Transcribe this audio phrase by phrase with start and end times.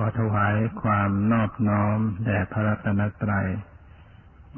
[0.00, 3.48] ขอถวายความนอบน้อมแด่พระรัตนตรัย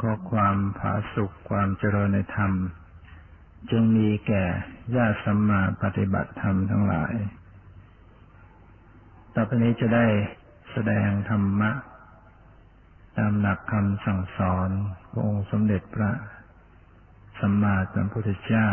[0.00, 2.52] ขอความผาสุขความเจริญในธรรม
[3.70, 4.44] จึงมีแก่
[4.96, 7.14] ญาติสัมมาปฏิบัติธรรมทั้งหลาย
[9.34, 10.06] ต่อไปนี้จะได้
[10.72, 11.70] แสดงธรรมะ
[13.18, 14.70] ตามหลักคำสั่งสอน
[15.10, 16.12] ขององค์สมเด็จพระ
[17.40, 18.68] สัมมาสัมพุทธเจ้า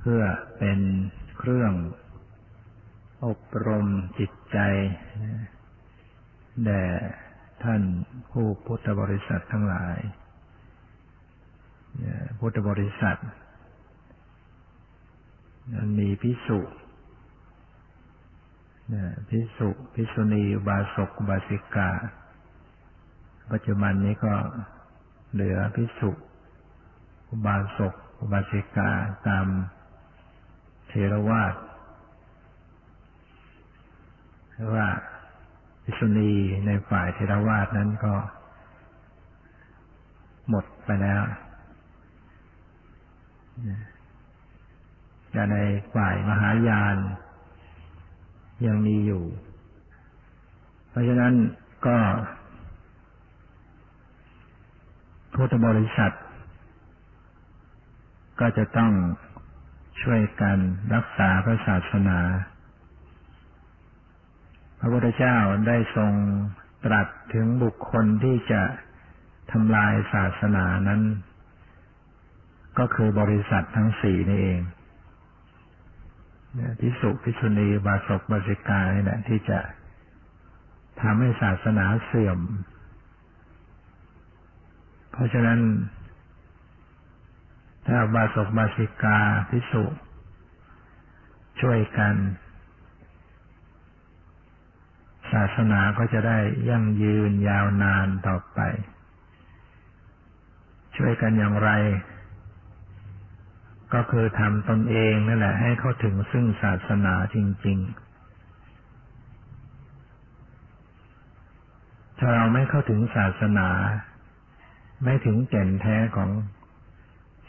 [0.00, 0.22] เพื่อ
[0.58, 0.78] เป็น
[1.38, 1.72] เครื่อง
[3.26, 3.86] อบรม
[4.18, 4.58] จิตใจ
[6.64, 6.84] แด่
[7.64, 7.82] ท่าน
[8.30, 9.98] ผู้พุทธบริษัททั้งหลาย
[12.38, 13.18] พุทธบริษัท
[15.72, 16.60] นั้นมีพิสุ
[19.28, 21.90] พิสุพิสุณีบาสกบาสิกา
[23.52, 24.34] ปัจจุบันนี้ก็
[25.32, 26.10] เหลือพิสุ
[27.46, 27.94] บาสก
[28.32, 28.90] บาสิกา
[29.28, 29.46] ตาม
[30.88, 31.54] เทรวาส
[34.74, 34.86] ว่า
[35.82, 36.32] ภิกษุณี
[36.66, 38.14] ในฝ่ายเทรวาสนั้นก็
[40.48, 41.22] หมดไปแล้ว
[45.30, 45.56] แต่ใน
[45.94, 46.96] ฝ่ายมหายาน
[48.66, 49.24] ยังมีอยู่
[50.88, 51.34] เพราะฉะนั้น
[51.86, 51.98] ก็
[55.34, 56.12] พุทธบริษัท
[58.40, 58.92] ก็จะต้อง
[60.02, 60.58] ช่วยกัน
[60.94, 62.18] รักษาพระศาสนา
[64.86, 66.12] ระพุทธเจ้าได้ทรง
[66.84, 68.62] ตรัสถึงบุคคลที่จะ
[69.52, 71.02] ทำลายศาสนานั้น
[72.78, 74.60] ก็คือบริษัททั้งสี่นี่เอง
[76.80, 79.58] พิสุพิสุณีบาศกบาสิกานี่แหละที่จะ
[81.00, 82.38] ทำให้ศาสนาเสื่อม
[85.12, 85.60] เพราะฉะนั้น
[87.86, 89.18] ถ้าบาศกบาสิกา
[89.50, 89.84] พิสุ
[91.60, 98.60] ช่วยกันาสนาก็จะได้ยั่งยืนยาวนานต่อไป
[100.96, 101.70] ช่วยกันอย่างไร
[103.94, 108.06] ก็คือทำตนเองนั่นแหละ ให้เข้าถึงซึ่งศาสนาจริง ๆ
[112.18, 113.68] ถ้าเราไม่เข้าถึงศาสนา
[115.04, 116.30] ไม่ถึงแก่นแท้ของ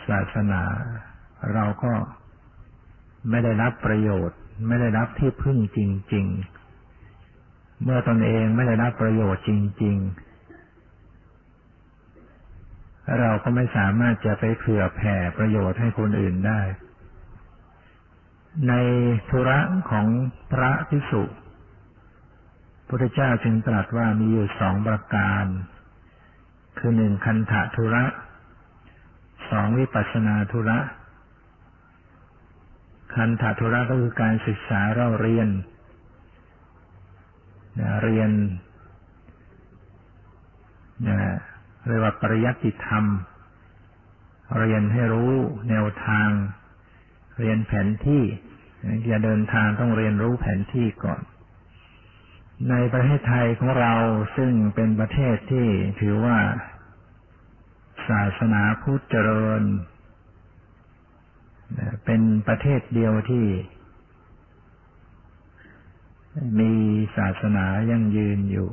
[0.08, 0.62] ศาสนา
[1.54, 1.94] เราก็
[3.30, 5.80] ไม่ได้รับประโยชน์ ไม่ได้รับที่พึ่งจ
[6.14, 6.57] ริง ๆ
[7.84, 9.52] เมื่อตนเองไม่ได้รับประโยชน์จ
[9.84, 10.28] ริง ๆ
[13.20, 16.62] เราก็ไม่สามารถจะไปเผื่อแผ่ประโยชน์ให้คนอื่นได้
[18.70, 18.74] ใน
[19.30, 19.60] ธุระ
[19.92, 20.08] ของ
[20.52, 21.24] พระพิสุ
[22.88, 25.46] พุทธเจ้าจึงตรัสว่ามีอยู่สองประการ
[26.78, 28.06] คือหนึ่งคันธะธุระ
[29.50, 30.80] สองวิปัสนาธุระ
[33.16, 35.50] คันธะธุระก็คือการศึกษาเราเรียน
[38.04, 38.32] เรียน
[41.88, 43.06] เรียกว่าปริยัติธรรม
[44.60, 45.34] เรียนให้รู้
[45.70, 46.30] แนวทาง
[47.40, 48.24] เรียนแผนที่
[49.10, 51.22] จะเดินทางต้องเรียนรู้แผนที่ก่อน
[52.70, 53.94] ในประเทศไทยของเรา
[54.38, 55.68] ซึ่งเป็นประเทศที่
[56.02, 56.38] ถือว่า
[58.10, 59.64] ศาสนาพุทธเจริญ
[62.06, 63.46] เป็นประเทศเดียวที่
[66.60, 66.74] มี
[67.18, 68.70] ศาสนายังยืนอยู่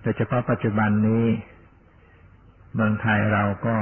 [0.00, 1.26] โดยเฉพาะปัจจุบันนี้
[2.74, 3.76] เมืองไทยเราก็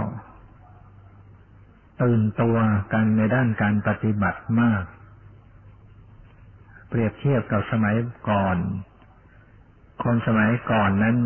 [2.02, 2.56] ตื่นตัว
[2.92, 4.84] กันในด้านการปฏิบัติมาก
[6.88, 7.96] เปรียบเทียบกับสมัย
[8.28, 8.56] ก่อน
[10.02, 11.16] คนสมัยก่อนนั้น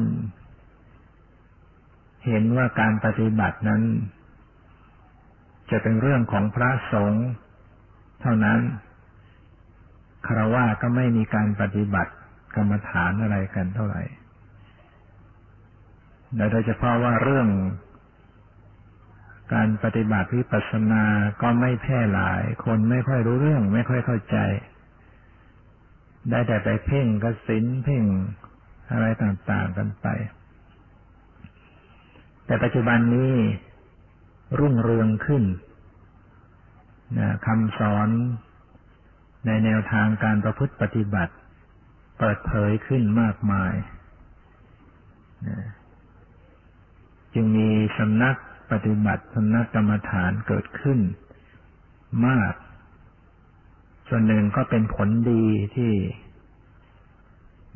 [2.27, 3.83] เห็นว่าการปฏิบัตินั้น
[5.71, 7.27] จะเป็นเรื่องของพระสงฆ์
[8.21, 8.61] เท่านั้น
[10.27, 12.13] คารวะก็ไม่มีการปฏิบัติ
[12.57, 14.03] กรรมฐานอะไรกันเท่าไหร่
[16.37, 17.49] โดยเฉพาะว่าเรื่อง
[19.55, 21.05] การปฏิบัติวิปัสสนา
[21.43, 24.37] ก็ไม่แพร่หลาย คนไม่ค่อยรู้เรื่อง ไม่ค่อยเข้าใจ
[26.31, 28.05] ได้แต่ไปเพ่งกสินเพ่ง
[28.93, 30.07] อะไรต่างๆกันไป
[32.47, 33.35] แต่ปัจจุบันนี้
[34.59, 35.45] รุ่งเรืองขึ้น
[37.47, 38.09] คำสอน
[39.47, 41.35] ในแนวทางการประพฤติปฏิบัติ
[42.19, 43.75] เปิดเผยขึ้นมากมาย
[47.35, 47.69] จึงมี
[47.99, 48.37] สำนัก
[48.73, 50.99] ปฏิบัติสำนักกรรมฐานเกิดขึ้น
[52.27, 52.55] มาก
[54.09, 55.45] ส่วนหนึ่งก็เป็นผลดี
[55.77, 55.93] ที่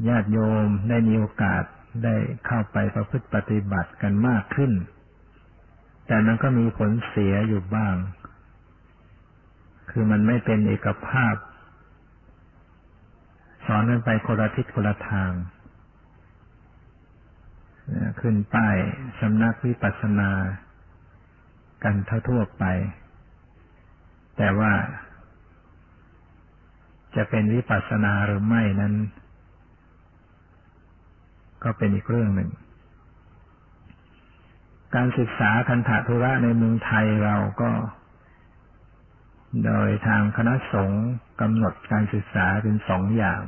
[0.09, 1.63] ญาติโยมได้มีโอกาส
[2.05, 2.15] ได้
[2.47, 4.73] เข้าไปประพฤติปฏิบัติกันมากขึ้น
[6.07, 7.95] แต่มันก็มีผลเสียอยู่บ้าง
[9.91, 11.35] คือมันไม่เป็นเอกภาพ
[13.75, 15.33] อนกันไปคนละทิศคนละทาง
[18.21, 18.77] ขึ้นป้าย
[19.21, 20.31] สำนักวิปัสสนา
[21.85, 21.95] กัน
[22.29, 22.65] ทั่วไป
[24.37, 24.73] แต่ว่า
[27.17, 28.95] จะเป็นวิปัสสนาหรือไม่นั้น
[31.65, 32.51] ก็เป็นอีกเรื่องหนึ่ง
[34.95, 37.71] การศึกษาคันธทุระในเมืองไทยเราก็
[39.65, 41.05] โดยทางคณะสงฆ์
[41.41, 43.43] กำหนดการศึกษาเป็นสองอย่าง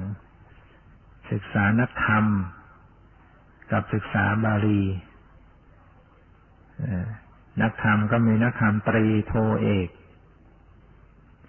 [1.30, 2.24] ศึกษานักธรรม
[3.72, 4.82] กับศึกษาบาลี
[7.62, 9.88] นักธรรมก็มีนักธรรมตรีโทเอก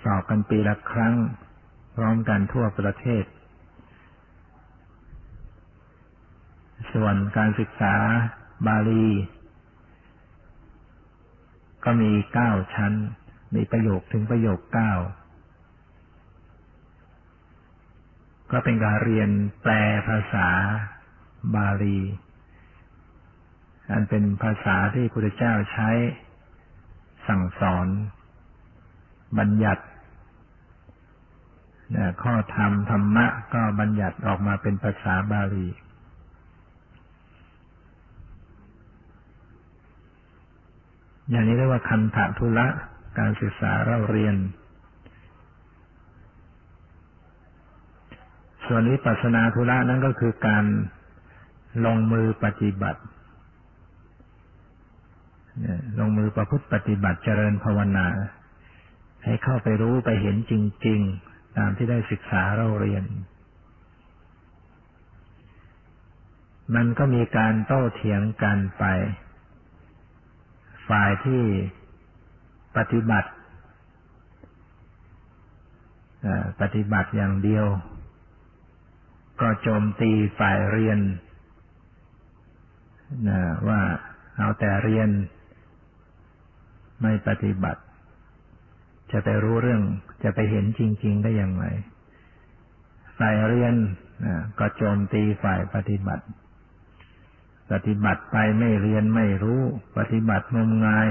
[0.04, 1.16] สอบกันปีละครั้ง
[1.96, 3.26] พร้อมกันทั่วประเทศ
[6.94, 7.96] ส่วนการศึกษา
[8.68, 9.08] บาลี
[11.84, 12.94] ก็มีเก้าชั้น
[13.56, 14.94] มีประโยคถึงประโยคเก้า
[18.52, 19.30] ก็เป็นการเรียน
[19.62, 19.72] แปล
[20.08, 20.50] ภาษา
[21.56, 22.00] บาลี
[23.92, 25.90] อันเป็นภาษาที่พระพุทธเจ้าใช้
[27.28, 27.88] สั่งสอน
[29.40, 29.84] บัญญัติ
[32.24, 35.68] ข้อธรรมธรรมะก็บัญญัติออกมาเป็นภาษาบาลี
[41.30, 42.68] อย่างนี้เรียกว่าคันธทุละ
[43.20, 44.36] การศึกษาเราเรียน
[48.74, 50.66] ส่วนวิปัสสนาธุระนั้นก็คือการ
[51.86, 53.02] ลงมือปฏิบัติ
[56.00, 58.08] ลงมือประพฤติปฏิบัติเจริญภาวนา
[59.26, 60.54] ให้เข้าไปรู้ไปเห็นจ
[60.88, 63.04] ริง ๆ ตามที่ได้ศึกษาเราเรียน
[66.76, 68.84] มันก็มีการโต้เถียงกันไป
[70.90, 71.44] ฝ่ายที่
[72.78, 73.30] ปฏิบัติ
[76.62, 77.68] ปฏิบัติอย่างเดียว
[79.42, 81.00] ก็โจมตีฝ่ายเรียน
[83.68, 83.82] ว่า
[84.38, 85.10] เอาแต่เรียน
[87.02, 87.82] ไม่ปฏิบัติ
[89.12, 89.82] จะไปรู้เรื่อง
[90.24, 91.66] จะไปเห็นจริง ๆ ได้อย่างไร
[93.20, 93.76] ฝ่ายเรียน
[94.60, 96.26] ก็โจมตีฝ่ายปฏิบัติ
[97.72, 99.62] ปฏิบัติไปไม่เรียนไม่รู้
[99.98, 101.10] ปฏิบัติงมงาย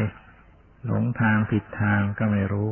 [0.87, 2.71] หลงทางผิดทางก็ไม่รู้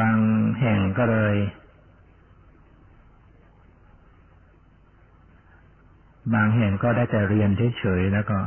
[0.00, 0.18] บาง
[0.60, 1.36] แห่งก็เลย
[6.34, 8.38] บางแห่งก็ได้แต่เรียนเฉยๆแล้วก็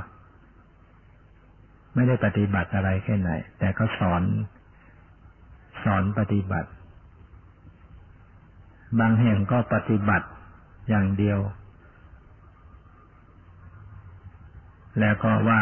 [1.95, 4.23] ไม่ได้ปฏิบัติอะไรแค่ไหน แต่ก็สอน
[5.83, 6.69] สอนปฏิบัติ
[8.99, 10.27] บางแห่งก็ปฏิบัติ
[10.89, 11.39] อย่างเดียว
[14.99, 15.61] แล้วก็ว่า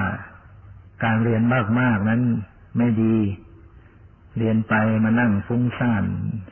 [1.03, 1.41] การเรียน
[1.79, 2.21] มากๆนั้น
[2.77, 3.15] ไม่ดี
[4.37, 4.73] เรียนไป
[5.03, 6.05] มานั่งฟุ้งซ่าน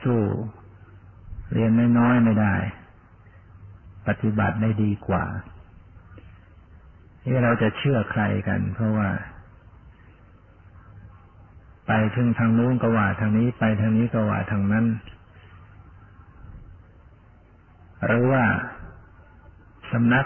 [0.03, 0.21] สู้
[1.53, 2.55] เรียนน้อยๆไม่ได้
[4.07, 5.25] ปฏิบัติได้ดีกว่า
[7.23, 9.09] ที่เราจะเชื่อใครกัน เพราะว่า
[11.87, 14.85] ไปถึงทางนู้นก็ว่าทางนี้ไปทางนี้ก็ว่าทางนั้น
[18.05, 18.43] หรือว่า
[19.91, 20.25] สำนัก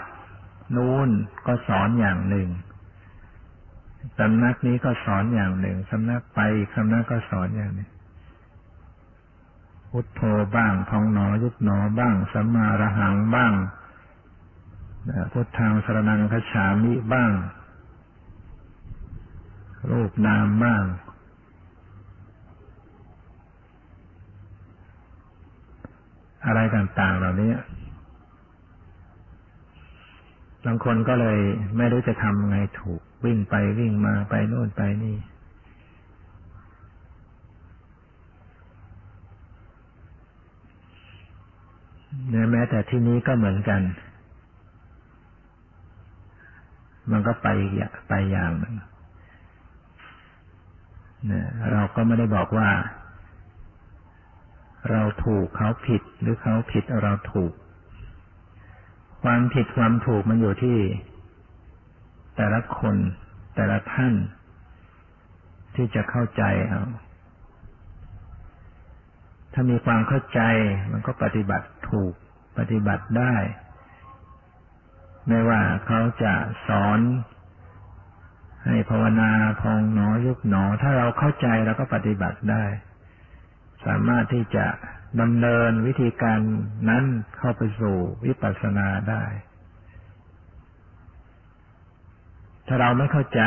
[0.76, 1.08] นู้น
[1.46, 2.48] ก็สอนอย่างหนึ่ง
[4.18, 6.40] สำนักนี้ก็สอนอย่างหนึ่งสำนักไป
[6.74, 7.90] สำนักก็สอนอย่างหนึ่ง
[9.90, 10.20] พุทโธ
[10.56, 13.52] บ้างทองหนอยุบหนอบ้างสัมมาระหังบ้าง
[15.32, 17.32] พุทธังสรนังคฉามิบ้าง
[19.90, 20.82] รูปนามบ้าง
[26.46, 27.52] อะไรต่างๆเหล่านี้
[30.64, 31.38] บางคนก็เลย
[31.76, 35.16] ไม่รู้จะทำไงถูก วิ่งไปวิ่งมาไปโน่นไปนี่
[42.28, 43.82] เนี่ยแม้แต่ที่นี้ก็เหมือนกัน
[47.10, 47.48] มันก็ไป
[48.08, 48.74] ไปอย่างหนึ่ง
[51.26, 52.68] เนี่ยเราก็ไม่ได้บอกว่า
[54.90, 57.52] เราถูกเขาผิดหรือเขาผิดเราถูก
[59.22, 60.78] ความผิดความถูกมันอยู่ที่
[62.36, 62.96] แต่ละคน
[63.54, 64.14] แต่ละท่าน
[65.74, 66.82] ที่จะเข้าใจเอา
[69.52, 70.40] ถ้ามีความเข้าใจ
[70.92, 72.12] มันก็ปฏิบัติถูก
[72.58, 73.34] ปฏิบัติได้
[75.28, 76.34] ไม่ว่าเขาจะ
[76.68, 77.00] สอน
[78.66, 82.64] ให้ภาวนาพองหนอยุบหนอ ถ้าเราเข้าใจเราก็ปฏิบัติได้
[83.86, 84.66] สามารถที่จะ
[85.20, 86.40] ดำเนินวิธีการ
[86.88, 87.04] นั้น
[87.38, 87.96] เข้าไปสู่
[88.26, 89.24] วิปัสสนาได้
[92.66, 93.42] ถ้าเราไม่เข้าใจ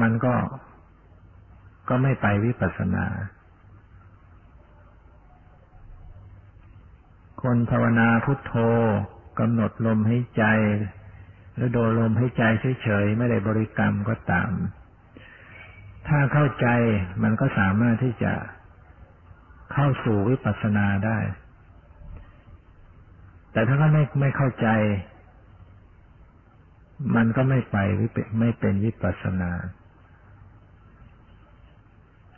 [0.00, 0.34] มันก็
[1.88, 3.06] ก็ไม่ไปวิปัสสนา
[7.42, 8.54] คนภาวนาพุทโธ
[9.38, 10.44] กำหนดลมให้ใจ
[11.56, 12.42] แล้วดูลมให้ใจ
[12.82, 14.50] เฉยๆ ไม่ได้บริกรรมก็ตาม
[16.08, 16.66] ถ้าเข้าใจ
[17.22, 18.32] มันก็สามารถที่จะ
[19.72, 21.18] เข้าสู่วิปัสสนาได้
[23.52, 24.68] แต่ถ้าก็ไม่ไม่เข้าใจ
[27.16, 29.52] มันก็ไม่ไปวิปไม่เป็นวิปัสนา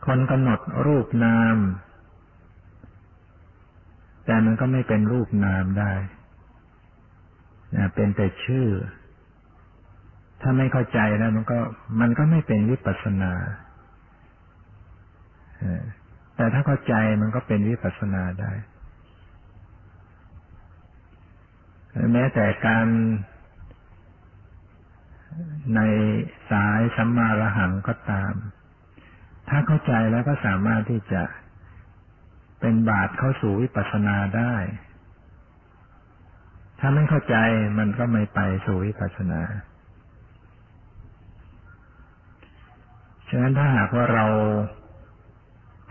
[0.06, 1.56] คนกำหนดรูปนาม
[4.26, 5.92] แต่มันก็ไม่เป็นรูปนามได้
[7.94, 8.68] เป็นแต่ชื่อ
[10.40, 11.58] ถ้าไม่เข้าใจแล้ว มันก็
[12.00, 13.32] มันก็ไม่เป็นวิปัสสนา
[16.36, 18.52] แต่ถ้าเข้าใจมันก็เป็นวิปัสสนาได้
[22.12, 22.86] แม้แต่การ
[25.76, 25.80] ใน
[26.50, 28.34] สายสัมมาระหังก็ตาม
[29.48, 31.22] ถ้าเข้าใจแล้วก็สามารถที่จะ
[32.60, 34.54] เป็นบาตเข้าสู่วิปัสสนาได้
[36.78, 37.36] ถ้าไม่เข้าใจ
[37.78, 39.40] มันก็ไม่ไปสู่วิปัสสนา
[43.28, 44.26] ฉะนั้นถ้าหากว่าเรา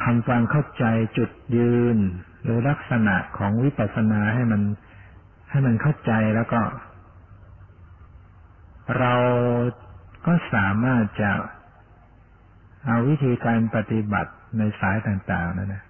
[0.03, 0.85] ทำความเข้าใจ
[1.17, 1.97] จุดยืน
[2.43, 4.61] หรือลักษณะของวิปัสสนาให้มัน
[5.49, 6.61] ให้มันเข้าใจแล้วก็
[8.99, 9.13] เรา
[10.25, 11.31] ก็สามารถจะ
[12.85, 15.83] เอาวิธีการปฏิบัติในสายต่างๆนั่นนะ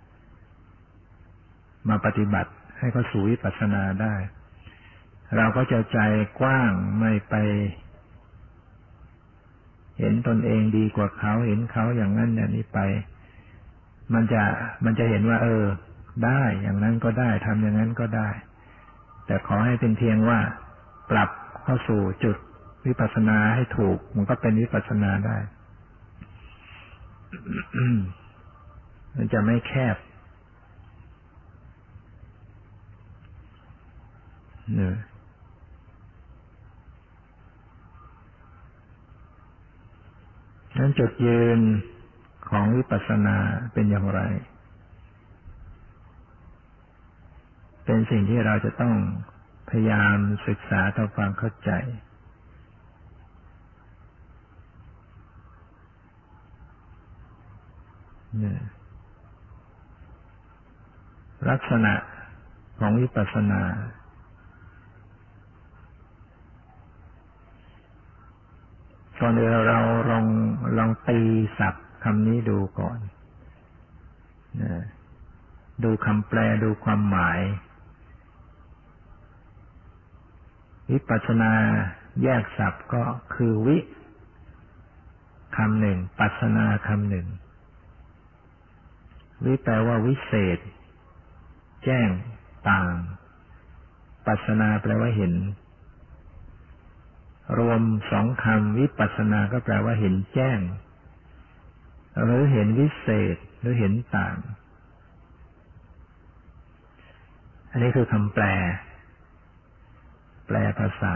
[1.89, 4.15] มาปฏิบัติให้เขาสู่วิปัสสนาได้
[5.37, 5.99] เราก็จะใจ
[6.39, 7.35] กว้างไม่ไป
[9.99, 12.79] เห็นตนเองดีกว่าเขาเห็นเขาอย่างนั้นอย่างนี้ไป
[14.13, 14.43] มันจะ
[14.85, 15.63] มันจะเห็นว่า เออ
[16.25, 18.29] ได้อย่างนั้นก็ได้ทำอย่างนั้นก็ได้
[19.25, 20.39] แต่ขอให้เป็นเพียงว่า
[21.11, 21.29] ปรับ
[21.63, 22.37] เข้าสู่จุด
[22.85, 25.37] วิปัสสนาให้ถูก มันก็เป็นวิปัสสนาได้
[29.15, 29.95] มันจะไม่แคบ
[34.75, 34.81] เน
[40.77, 41.59] นั้นจุดยืน
[42.49, 43.37] ของวิปัสสนา
[43.73, 44.21] เป็นอย่างไร
[47.85, 48.95] เป็นสิ่งที่เราจะต้อง
[49.69, 50.15] พยายาม
[50.47, 51.71] ศึกษาทำความเข้าใจ
[61.49, 61.93] ลักษณะ
[62.79, 63.61] ของวิปัสสนา
[69.19, 69.79] ก่อนเดี๋ยวเรา
[70.11, 70.25] ลอง
[70.77, 71.19] ลองตี
[71.59, 72.99] ศัพท์คำนี้ดูก่อน
[74.61, 74.83] นะ
[75.83, 77.39] ดูคำแปลดูความหมาย
[80.91, 81.51] วิปัสนา
[82.23, 83.77] แยกศัพท์ก็คือวิ
[85.57, 87.27] คำหนึ่ง ปัสนาคำหนึ่ง
[89.43, 90.59] วิแปลว่าวิเศษ
[91.83, 92.09] แจ้ง
[92.69, 92.93] ต่าง
[94.25, 95.33] ปัสนาแปลว่าเห็น
[97.59, 100.59] รวมสองคำวิปัสนาก็แปลว่าเห็นแจ้ง
[102.23, 104.35] หรือเห็นวิเศษ หรือเห็นต่าง
[107.71, 108.45] อันนี้คือคำแปล
[110.47, 111.15] แปลภาษา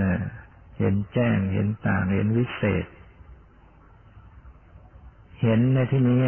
[0.00, 0.12] นะ
[0.78, 2.86] เห็นแจ้ง เห็นต่าง เห็นวิเศษ
[5.42, 6.20] เห็นในที่นี้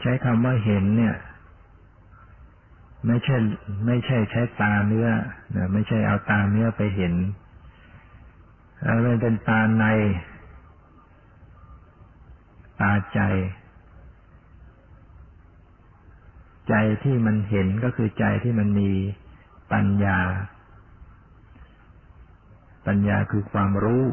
[0.00, 1.16] ใช้คำว่าเห็นเนี่ย
[3.06, 3.36] ไม่ใช่
[3.86, 5.08] ไม่ใช่ใช้ตาเนื้อ
[5.56, 7.14] นะไม่ใช่เอาตาเนื้อไปเห็น
[8.82, 9.84] แล้วเป็นตาใน
[12.80, 13.20] ตาใจ
[16.68, 16.74] ใจ
[17.04, 18.90] ที่มันเห็นก็คือใจที่มันมี
[19.72, 20.18] ปัญญา
[22.90, 24.04] ปัญญาคือความรู้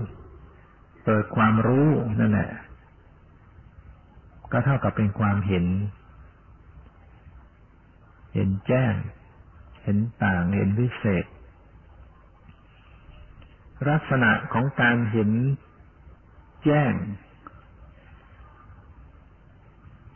[1.03, 1.87] เปิดความรู้
[2.19, 2.51] นั่นแหละ
[4.51, 5.65] ก็เท่ากับเป็นความเห็น
[8.33, 8.93] เห็นแจ้ง
[9.83, 11.25] เห็นต่างเห็นวิเศษ
[13.89, 15.31] ลักษณะของการเห็น
[16.65, 16.93] แจ้ง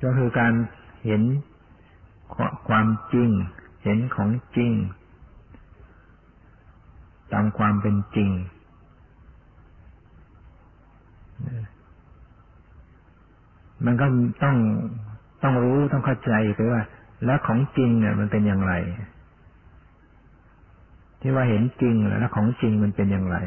[0.03, 0.53] ก็คือการ
[1.05, 1.21] เห็น
[2.67, 3.29] ความจริง
[3.83, 4.71] เห็นของจริง
[7.33, 8.31] ตามความเป็นจริง
[13.85, 14.05] มันก็
[14.43, 14.57] ต้อง
[15.43, 16.81] ต้องรู้ต้องเข้าใจไปว่า
[17.25, 18.73] แล้วของจริงเนี่ยมันเป็นอย่างไร
[21.21, 23.37] ที่ว่าเห็นจริงแล้วของจริงมันเป็นอย่างไร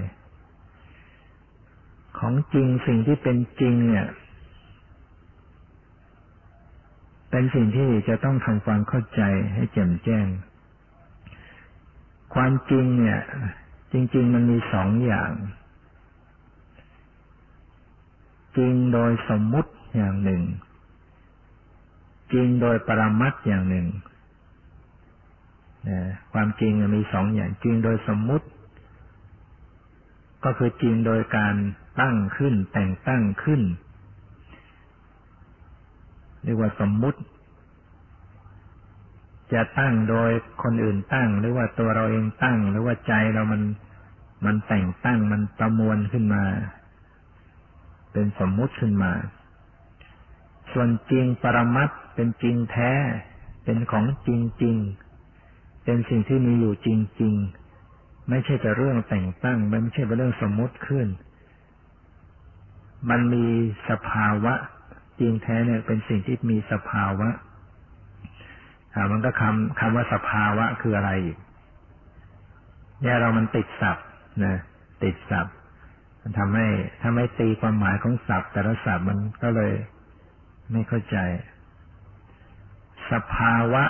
[2.19, 4.07] ของจริงสิ่งที่เป็นจริง เนี่ย
[7.31, 9.23] เป็นสิ่งที่จะต้องทำความเข้าใจ
[9.55, 10.27] ให้แจ่มแจ้ง
[12.35, 13.21] ความจริงเนี่ย
[13.97, 15.33] จริง ๆ มันมีสองอย่าง
[18.57, 20.43] จริงโดยสมมุติอย่างหนึ่ง
[22.33, 23.87] จริงโดยปรมัตอย่างหนึ่ง
[25.89, 26.01] นะ
[26.33, 28.47] ความจริงมีสองอย่างจริงโดยสมมุติ
[30.45, 31.55] ก็คือจริงโดยการ
[32.01, 33.63] ตั้งขึ้น แต่งตั้งขึ้น
[36.43, 37.21] เรียกว่าสมมุติ
[39.53, 40.31] จะตั้งโดย
[40.63, 43.63] คนอื่นตั้ง หรือว่าตัวเราเองตั้ง หรือว่าใจเรามัน
[44.47, 46.45] มันแต่งตั้งมันประมวลขึ้นมา
[48.13, 49.13] เป็นสมมุติขึ้นมา
[50.73, 52.93] ส่วนจริงปรมัตเป็นจริงแท้
[53.65, 54.77] เป็นของจริงจริง
[55.85, 56.89] เป็นสิ่งที่มีอยู่จ
[57.23, 61.07] ริงๆไม่ใช่แต่เรื่องแต่งตั้งไม่ใช่เป็นเรื่องสมมติขึ้น
[63.11, 63.47] มันมี
[63.89, 64.55] สภาวะ
[65.21, 67.29] จริงแท้เนี่ย เป็นสิ่งที่มีสภาวะ
[69.11, 71.11] มันก็คำคำว่าสภาวะคืออะไร
[73.01, 74.07] เนี่ยเรามันติดศัพท์
[74.43, 74.55] นะ
[75.03, 75.57] ติดศัพท์
[76.21, 76.69] มันทำให้
[77.01, 79.73] ถ้าไม่ตีความหมายของศัพท์ แต่ละศัพท์มันก็เลย
[80.73, 81.17] ไม่เข้าใจ
[83.11, 83.85] สภาวะ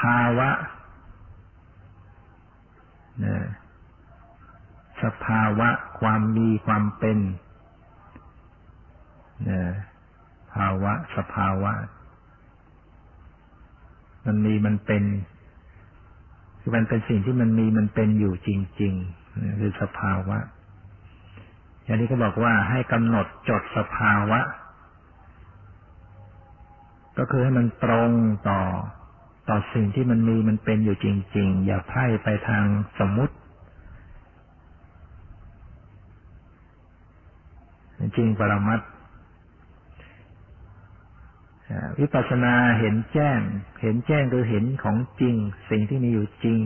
[0.00, 0.50] ภาวะ
[3.24, 3.36] นะ
[5.02, 5.68] สภาวะ
[6.00, 7.18] ความมีความเป็น
[9.50, 9.60] นะ
[10.54, 11.72] ภาวะ สภาวะ
[14.26, 15.02] มันมีมันเป็น
[16.74, 20.38] มันเป็นสิ่งที่มันมีมันเป็นอยู่จริงๆคือสภาวะ
[21.84, 24.40] อย่างนี้ก็บอกว่าให้กำหนดจดสภาวะ
[27.18, 28.10] ก็คือให้มันตรง
[28.48, 28.60] ต่อ
[29.48, 31.06] ต่อสิ่งที่มันมีมันเป็นอยู่จ
[31.36, 32.64] ริง ๆ อย่าไพ่ไปทาง
[32.98, 33.34] สมมุติ
[37.98, 38.80] จริงปรมัต
[42.00, 43.40] วิปัสสนาเห็นแจ้ง
[43.82, 45.34] เห็นแจ้งคือเห็นของจริง
[45.70, 46.60] สิ่งที่มีอยู่จริง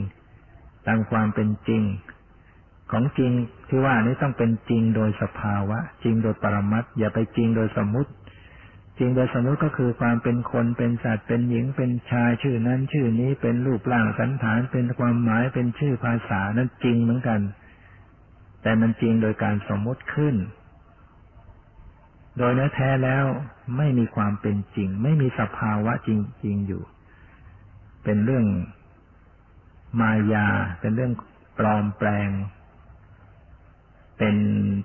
[0.86, 1.82] ตามความเป็นจริง
[2.92, 3.32] ของจริง
[3.68, 8.10] ที่ว่านี้ต้องเป็นจริงโดยสภาวะ จริงโดยปรมัตอย่าไปจริงโดยสมมติ
[8.98, 17.40] จริงโดยสมมติก็คือความเป็นคนเป็นสัตว์เป็นหญิงเป็นชายชื่อนั้นชื่อนี้เป็นรูปร่างสันฐานเป็นความหมายเป็นชื่อภาษานั้นจริงเหมือนกัน
[18.62, 20.36] แต่มันจริงโดยการสมมติขึ้น
[22.38, 23.24] โดยเนื้อแท้แล้ว
[23.76, 26.10] ไม่มีความเป็นจริง ไม่มีสภาวะจ
[26.44, 26.82] ริง ๆ อยู่
[28.04, 28.46] เป็นเรื่อง
[30.00, 30.48] มายา
[30.80, 31.12] เป็นเรื่อง
[31.58, 32.30] ปลอมแปลง
[34.18, 34.36] เป็น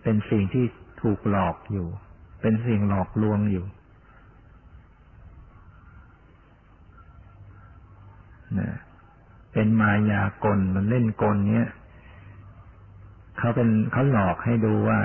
[0.03, 0.65] เป็นสิ่งที่
[1.01, 1.87] ถูกหลอกอยู่
[2.41, 3.65] เป็นสิ่งหลอกลวงอยู่
[8.59, 8.71] นะ
[9.53, 11.69] เป็นมายากลมันเล่นกลเนี้ย
[13.37, 14.99] เขาเป็นเขาหลอกให้ดูว่า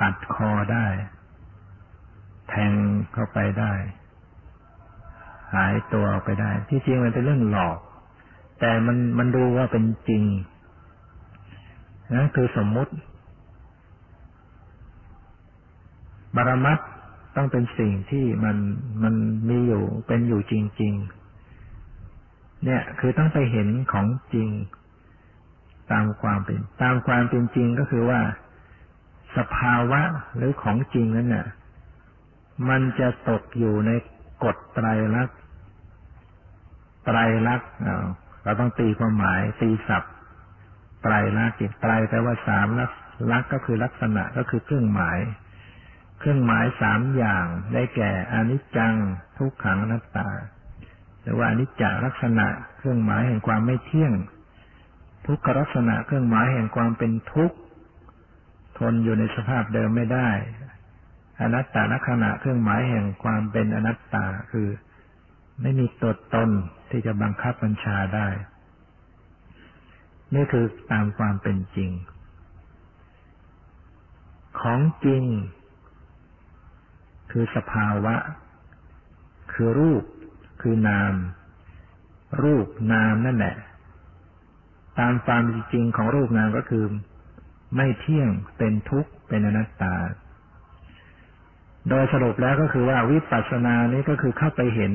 [0.00, 0.86] ตัดคอได้
[2.52, 2.72] แทง
[3.12, 3.72] เข้าไปได้
[5.54, 7.78] หายตัวออกไปได้ ที่จริงมันเป็นเรื่องหลอก
[8.60, 10.24] แต่มันมันดูว่าเป็นจริง
[12.14, 12.92] นั่นคือสมมุติ
[16.36, 16.78] บารมัต
[17.36, 18.56] ต้องเป็นสิ่งที่มัน
[19.02, 19.14] มัน
[19.48, 20.92] มีอยู่เป็นอยู่จริง
[21.78, 24.48] ๆ เนี่ย คือต้องไปเห็นของจริง
[25.92, 28.20] ตามความเป็น ตามความเป็นจริงก็คือว่า
[29.36, 30.00] สภาวะ
[30.36, 31.46] หรือของจริงนั้นเนี่ย
[32.68, 33.90] มันจะตกอยู่ใน
[34.44, 34.86] กฎไตร
[35.16, 35.38] ลักษณ์
[37.04, 37.70] ไตรลักษณ์
[38.44, 40.12] เราต้องตีความหมายตีศัพท์
[41.02, 42.90] ไตรลักษณ์จิตไตรแปลว่าสามลัก
[43.30, 45.18] ลักก็คือลักษณะก็คือเครื่องหมาย
[46.18, 48.94] เครื่องหมายสามอย่างได้แก่อนิจจัง
[49.38, 50.28] ทุกขังนัตตา
[51.22, 52.46] หรือว่าอนิจจลักษณะ
[52.78, 54.12] เครื่องหมายแห่งความไม่เที่ยง
[55.26, 57.56] ทุกขลักษณะเครื่องหมายแห่งความเป็นทุกข์
[58.78, 60.30] ทนอยู่ในสภาพเดิมไม่ได้
[61.40, 64.68] อนัตตาลักษณะเครื่องหมายแห่งความเป็นอนัตตาคือ
[65.62, 66.50] ไม่มีตัวตน
[66.90, 68.28] ที่จะบังคับบัญชาได้
[70.34, 71.90] นี่คือตามความเป็นจริง
[74.60, 75.24] ของจริง
[77.30, 78.16] คือสภาวะ
[79.52, 80.02] คือรูป
[80.62, 81.14] คือนาม
[82.42, 83.56] รูปนามนั่นแหละ
[84.98, 86.84] ตามความจริงของรูปนามก็คือ
[87.76, 89.94] ไม่เที่ยงเป็นทุกข์เป็นอนัตตา
[91.88, 94.92] โดยสรุปแล้วก็คือว่าวิปัสสนานี้ก็คือเข้าไปเห็น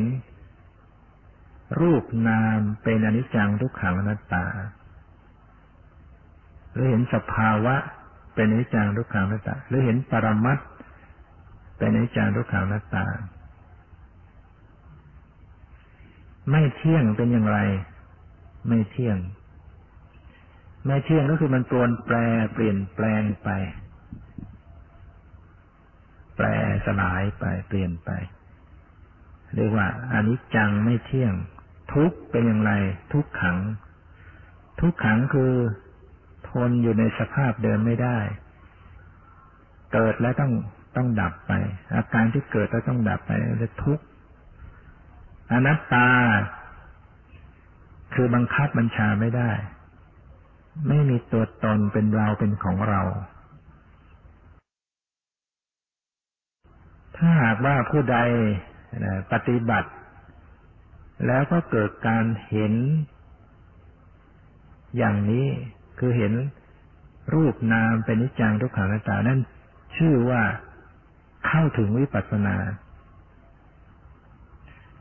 [1.82, 4.46] รูปนามเป็นอนิจจังทุกขังอนัตตา
[6.72, 7.76] หรือเห็นสภาวะ
[8.36, 10.60] เป็นอนิจจังทุกขังอนัตตา หรือเห็นปรมัต
[11.78, 13.06] เป็นอนิจจังทุกขังอนัตตา
[16.52, 17.60] ไม่เที่ยงเป็นอย่างไร
[18.68, 19.18] ไม่เที่ยง
[20.86, 22.16] ไม่เที่ยงก็คือมันปรวนแปร
[22.54, 23.50] เปลี่ยนแปลงไป
[26.38, 26.48] แปร
[26.86, 28.10] สลายไปเปลี่ยนไป
[29.56, 31.34] เรียกว่าอนิจจังไม่เที่ยง
[31.94, 32.72] ทุกเป็นอย่างไร
[33.14, 33.58] ทุกขัง
[34.80, 35.54] ทุกขังคือ
[36.50, 38.20] ทนอยู่ในสภาพเดิมไม่ได้
[39.94, 40.52] เกิดแล้วต้อง
[40.96, 41.54] ต้องดับไป
[41.96, 44.04] อาการที่เกิดแล้วต้องดับไปจะทุกข์
[45.52, 46.08] อนัตตา
[48.14, 49.52] คือบังคับบัญชาไม่ได้
[50.88, 53.02] ไม่มีตัวตนเป็นเราเป็นของเรา
[57.18, 58.18] ถ้าหากว่าผู้ใด
[59.32, 59.90] ปฏิบัติ
[61.28, 62.74] แล้วก็เกิดการเห็น
[64.98, 65.48] อย่างนี้
[66.00, 66.34] คือเห็น
[67.34, 69.40] รูปนามเป็นนิจังทุกขังนัตตานั่น
[69.98, 70.42] ชื่อว่า
[71.48, 72.56] เข้าถึงวิปัสสนา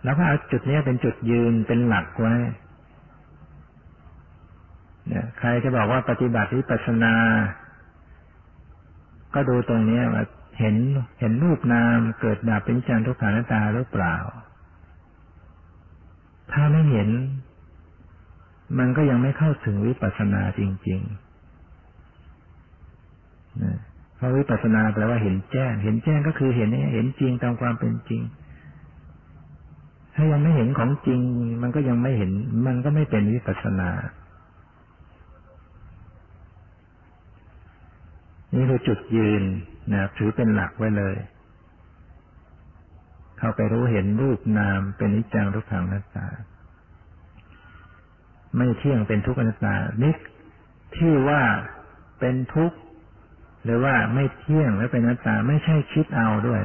[0.04, 2.34] แล้วก็เอาจุดนี้เป็นจุดยืนเป็นหลักไว้
[5.38, 7.14] ใครจะบอกว่าปฏิบัติวิปัสสนา
[9.34, 10.24] ก็ดูตรงนี้ว่า
[10.58, 10.76] เห็น
[11.20, 14.16] เห็นรูปนามเกิดดับเป็นจังทุกขังนัตตาหรือเปล่า
[16.52, 17.08] ถ้าไม่เห็น
[18.78, 21.10] มันก็ยังไม่เข้าถึงวิปัสสนาจริงๆ
[24.16, 28.22] เพราะวิปัสสนาแปลว่าเห็นแจ้ง เห็นแจ้งก็คือเห็นเห็นจริงตามความเป็นจริง
[30.14, 31.20] ถ้ายังไม่เห็นของจริง
[31.62, 32.32] มันก็ยังไม่เห็น
[32.66, 33.90] มันก็ไม่เป็นวิปัสสนา
[38.54, 39.42] นี่คือจุดยืน
[39.92, 41.16] นะถือเป็นหลักไว้เลย
[43.38, 46.26] เข้าไปรู้เห็นรูปนามเป็นนิจังทุกขังนัตตา
[48.56, 50.14] ไม่เที่ยงเป็นทุกข์อนัตตานี่
[50.96, 51.42] ที่ว่า
[52.20, 52.76] เป็นทุกข์
[53.64, 56.62] หรือว่าไม่เที่ยงและเป็นนัตตาไม่ใช่คิดเอาด้วย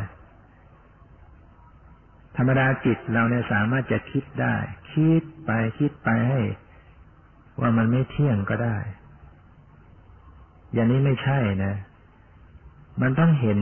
[2.38, 4.56] ธรรมดาจิตเราเนี่ยสามารถจะคิดได้
[4.94, 6.42] คิดไปคิดไปให้
[7.60, 8.78] ว่ามันไม่เที่ยงก็ได้
[10.74, 11.74] อย่างนี้ไม่ใช่นะ
[13.02, 13.60] มันต้องเห็น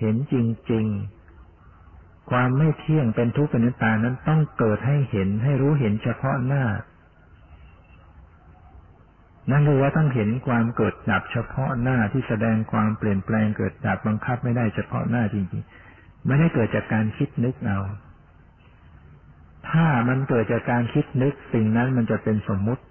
[0.00, 0.34] เห็นจ
[0.72, 0.86] ริง
[1.58, 6.64] ๆ ความไม่เที่ยงเป็นทุกข์เป็นนัตตานั้นต้องเกิดให้เห็นให้รู้เห็นเฉพาะหน้า
[9.50, 17.78] นั่นคือว่าต้องเห็นความเกิดดับเฉพาะหน้าที่แสดงความเปลี่ยนแปลงเกิดดับบังคับไม่ได้เฉพาะหน้าจริงๆ ไม่ได้เกิดจากการคิดนึกเอา
[19.70, 22.82] ถ้ามันเกิดจากการคิดนึกสิ่งนั้นมันจะเป็นสมมุติ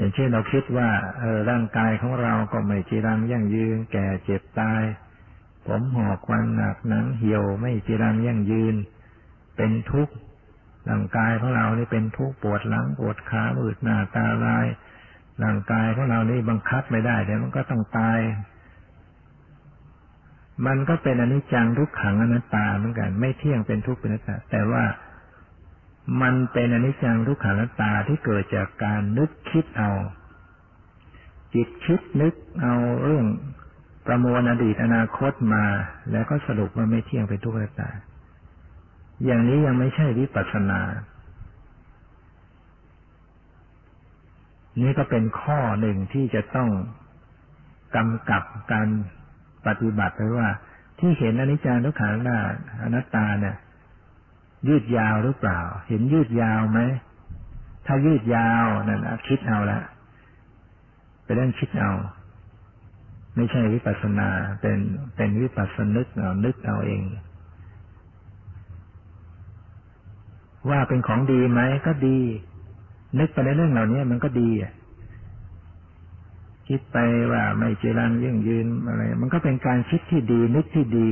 [0.00, 4.82] อย่างเช่นเราคิดว่าเออร่างกายของเราก็ไม่จีรังยั่งยืน แก่เจ็บตาย
[5.66, 8.74] ผมหอกควันหนักหนังเหี่ยวไม่จีรังยั่งยืน
[9.56, 10.14] เป็นทุกข์
[10.88, 14.66] ร่างกายของเรานี่เป็นทุกข์ปวดหลังปวดขาอืดหน้าตาลาย
[15.42, 18.18] ร่างกายของเรานี่บังคับไม่ได้เดี๋ยวมันก็ต้องตาย
[20.66, 24.82] มันก็เป็นอนิจจังทุกขังอนัตตาเหมือนกัน ไม่เที่ยงเป็นทุกข์เป็นอนัตตาแต่ว่า
[26.20, 29.90] มันเป็นอนิจจังทุกขังตาที่เกิดจากการนึกคิดเอา
[31.54, 33.26] จิตคิดนึกเอาเรื่อง
[34.06, 35.64] ประมวลอดีตอนาคตมา
[36.12, 37.90] แล้วก็สรุปว่าไม่เที่ยงเป็นทุกขตตา
[39.24, 40.80] อย่างนี้ยังไม่ใช่วิปัสสนา
[44.80, 46.70] นี่ก็เป็นข้อหนึ่งที่จะต้อง
[47.96, 48.88] กำกับการ
[49.66, 50.48] ปฏิบัติไว้ว่า
[50.98, 52.38] ที่เห็นอนิจจังทุกขังหน้า
[52.82, 53.56] อนัตตาเนี่ย
[54.68, 56.80] ยืดยาวหรือเปล่า เห็นยืดยาวไหม
[57.86, 59.80] ถ้ายืดยาวนั่นคิดเอาละ
[61.24, 61.92] เป็นเรื่องคิดเอา
[63.36, 64.28] ไม่ใช่วิปัสสนา
[64.60, 64.78] เป็น
[65.16, 67.02] เป็นวิปัสสนึกเอานึกเอาเอง
[70.70, 72.18] ว่าเป็นของดีไหมก็ดี
[73.18, 74.50] นึกไปในเรื่องเหล่านี้มันก็ดี
[76.68, 76.98] คิดไป
[77.32, 81.08] ว่าไม่เจรังยิ่งยืนอะไร มันก็เป็นการคิดที่ดี นึกที่ดี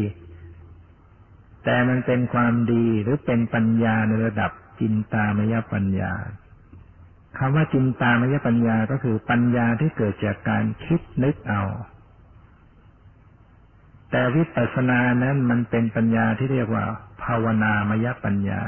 [1.70, 4.50] แต่มันเป็นความดีหรือเป็นปัญญาในระดับ
[4.81, 6.12] จินตามยปัญญา
[7.38, 11.62] คำว่าจินตามยปัญญาก็คือปัญญาที่เกิดจากการคิดนึกเอา
[14.11, 16.85] แต่วิปัสสนานั้นมันเป็นปัญญาที่เรียกว่า
[17.22, 18.62] ภาวนามยปัญญา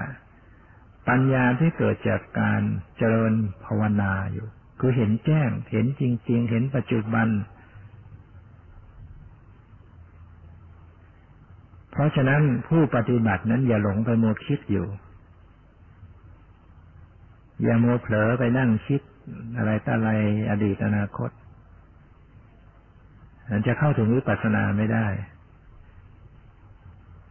[1.09, 2.63] ปัญญาที่เกิดจากการ
[2.97, 3.33] เจริญ
[3.65, 4.47] ภาวนาอยู่
[4.81, 14.87] คือเห็นแจ้ง เห็นจริง ๆ เห็นปัจจุบันเเพราะฉะนั้นผู้ปฏิบัตินั้นอย่าหลงไปโมคิดอยู่
[17.63, 19.01] อย่าโมเผลอไปนั่งคิด
[19.59, 20.11] อะไรต่อะไร
[20.51, 21.31] อดีตอนาคต
[23.67, 25.07] จะเข้าถึงวิปัสสนาไม่ได้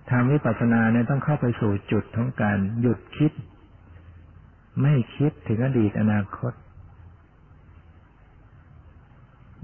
[0.10, 3.32] ทำวิปัสสนาเนี่ยต้องเข้าไปสู่จุดของการหยุดคิด
[4.82, 6.54] ไม่คิดถึงอดีตอนาคต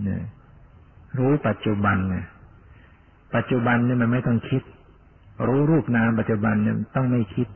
[0.03, 0.23] เนี่ย
[1.17, 2.25] รู้ปัจจุบันเนี่ย
[3.35, 4.61] ปัจจุบันเนี่ยมันไม่ต้องคิด
[5.47, 7.47] รู้รูปนามปัจจุบันเนี่ยต้องไม่คิด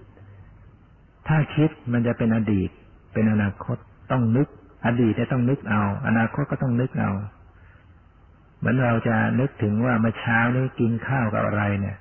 [1.28, 2.70] ถ้าคิดมันจะเป็นอดีต
[3.14, 3.78] เป็นอนาคต
[4.12, 4.48] ต้องนึก
[4.86, 7.12] อดีตจะต้องนึกเอา อนาคตก็ต้องนึกเอา
[8.58, 11.98] เหมือนเราจะนึกถึงว่าเมื่อเช้านี้กินข้าวกับอะไรเนี่ย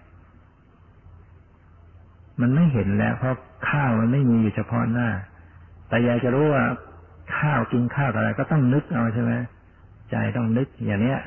[2.41, 3.37] มันไม่เห็นแล้ว เพราะ
[3.71, 5.09] ข้าวมันไม่มีอยู่เฉพาะหน้า
[5.89, 6.65] แต่อยากจะรู้ว่า
[7.37, 9.33] ข้าวกินข้าวกับอะไร ก็ต้องนึกเอาใช่ไหม
[10.11, 11.21] ใจต้องนึกอย่างเนี้ย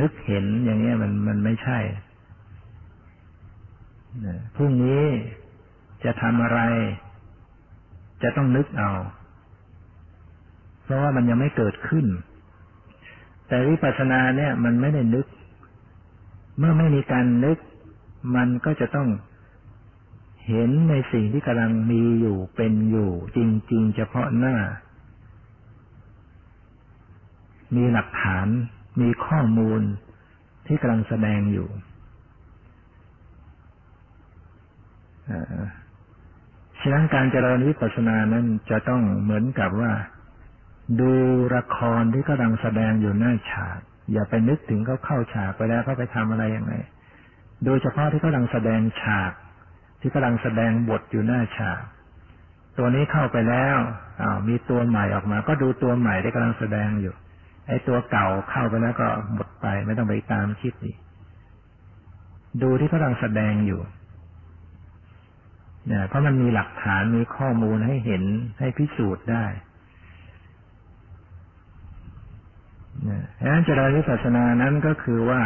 [0.00, 1.78] นึกเห็นอย่างเงี้ยมันมันไม่ใช่
[4.56, 5.02] พรุ่งนี้
[6.04, 6.60] จะทำอะไร
[8.22, 8.90] จะต้องนึกเอา
[10.82, 12.06] เพราะว่ามันยังไม่เกิดขึ้น
[13.48, 15.26] แต่วิปัสสนาเนี่ย มันไม่ได้นึก
[16.58, 17.58] เมื่อไม่มีการนึก
[18.36, 19.08] มันก็จะต้อง
[20.46, 24.56] เห็นในสิ่งที่กำลังมีอยู่เป็นอยู่ จริง ๆ เฉพาะหน้า
[27.76, 28.46] มีหลักฐาน
[29.00, 29.82] มีข้อมูล
[30.66, 31.68] ที่กำลังแสดงอยู่
[36.80, 39.92] ฉะนั้นการเจริญวิปัสสนานั้นจะต้องเหมือนกับว่า
[41.00, 41.12] ดู
[41.56, 43.78] ละครที่กำลังแสดงอยู่หน้าฉาก
[44.12, 46.74] อย่าไปนึกถึงเขาเข้าฉากไปแล้วเขาไปทำอะไรยังไง
[47.64, 49.32] โดยเฉพาะที่กำลังแสดงฉาก
[50.00, 51.82] ที่กำลังแสดงบทอยู่หน้าฉาก
[52.78, 53.78] ตัวนี้เข้าไปแล้ว
[54.22, 57.14] อ้าวมีตัวใหม่ออกมา ก็ดูตัวใหม่ที่กำลังแสดงอยู่
[57.68, 60.96] ไอ้ตัวเก่าเข้าไปแล้วก็หมดไป ไม่ต้องไปตามคิดอีก
[62.62, 63.80] ดูที่กำลังแสดงอยู่
[65.86, 68.24] เนี่ยเพราะมันมีหลักฐานมีข้อมูลให้เห็น
[68.58, 69.46] ให้พิสูจน์ได้
[73.08, 75.42] นะดังนั้นเจริญวิปัสสนานั้นก็คือว่า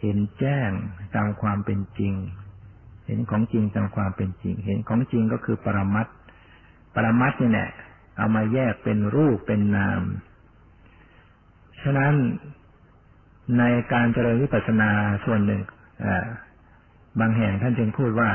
[0.00, 0.70] เห็นแจ้ง
[1.16, 2.14] ตามความเป็นจริง
[3.06, 6.06] เห็นของจริงตามความเป็นจริง เห็นของจริงก็คือปรมัต
[6.94, 7.70] ปรมัตนี่แหละ
[8.16, 10.02] เอามาแยกเป็นรูปเป็นนาม
[11.82, 12.14] ฉะนั้น
[13.58, 14.90] ในการเจริญวิปัสสนา
[15.24, 15.62] ส่วนหนึ่ง
[17.20, 18.30] บางแห่งท่านจึงพูดว่า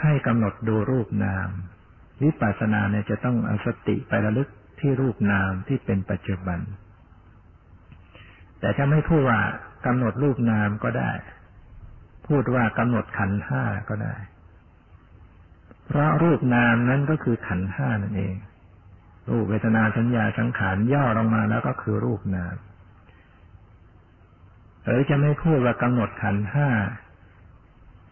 [0.00, 1.48] ให้กำหนดดูรูปนาม
[2.22, 4.48] วิปัสสนาเนี่ยจะต้องเอาสติไประลึก
[4.80, 6.60] ที่รูปนามที่เป็นปัจจุบัน
[8.60, 9.40] แต่ถ้าไม่พูดว่า
[9.86, 11.12] กำหนดรูปนามก็ได้
[12.26, 14.16] พูดว่ากำหนดขันห้าก็ได้
[15.86, 18.34] เพราะรูปนามนั้นก็คือขันห้านั่นเอง
[19.30, 22.56] รูปเวทนาสัญญาสังขารย่อลงมาแล้วก็คือรูปนาม
[24.84, 26.68] หรือจะไม่พูดว่ากำหนดขันห้า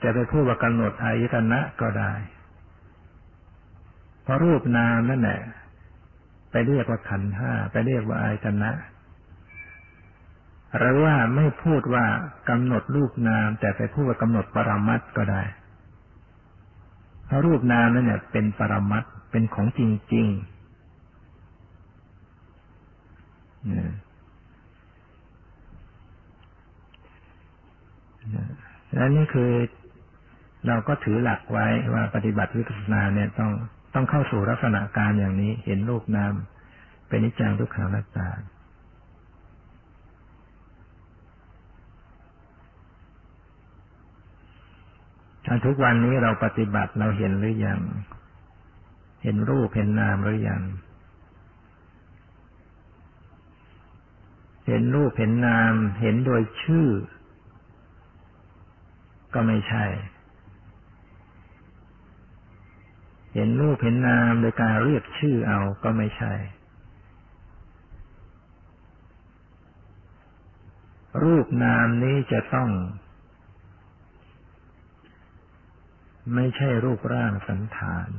[0.04, 2.12] จะไปพูดว่ากำหนดอายตนะก็ได้
[4.22, 5.40] เพราะรูปนามนั่นแหละ
[6.50, 8.70] ไปเรียกว่าขันห้าไปเรียกว่าอายตนะ
[10.78, 12.04] หรือว่าไม่พูดว่า
[12.48, 15.42] กำหนดรูปนาม แต่ไปพูดว่ากำหนดปรมัตก็ได้
[17.26, 19.80] เพราะรูปนามนั่นเนี่ยเป็นปรมัตเป็นของจ
[20.14, 20.54] ริงๆ
[28.94, 29.52] และนี่คือ
[30.66, 33.52] เราก็ถือหลักไว้ว่าปฏิบัติวิปัสสนาเนี่ยต้อง
[33.94, 36.32] ต้องเข้าสู่ลักษณะการอย่างนี้ เห็นรูปนาม
[37.08, 38.28] เป็นนิจังทุกขังนัตตา
[45.66, 47.80] ทุกวันนี้เราปฏิบัติเราเห็นหรือยัง
[49.22, 50.62] เห็นรูปเห็นนามหรือยัง
[54.66, 56.88] เห็นรูปเห็นนาม เห็นโดยชื่อ
[59.34, 59.84] ก็ไม่ใช่
[63.34, 66.34] เห็นรูปเห็นนามโดยการเรียกชื่อเอาก็ไม่ใช่
[71.24, 72.70] รูปนามนี้จะต้อง
[76.34, 78.10] ไม่ใช่รูปร่างสันฐาน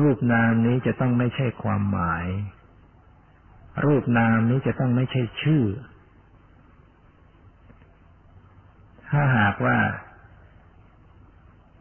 [0.00, 2.26] รูปนามนี้จะต้องไม่ใช่ความหมาย
[3.84, 5.64] รูปนามนี้จะต้องไม่ใช่ชื่อ
[9.08, 9.78] ถ้าหากว่า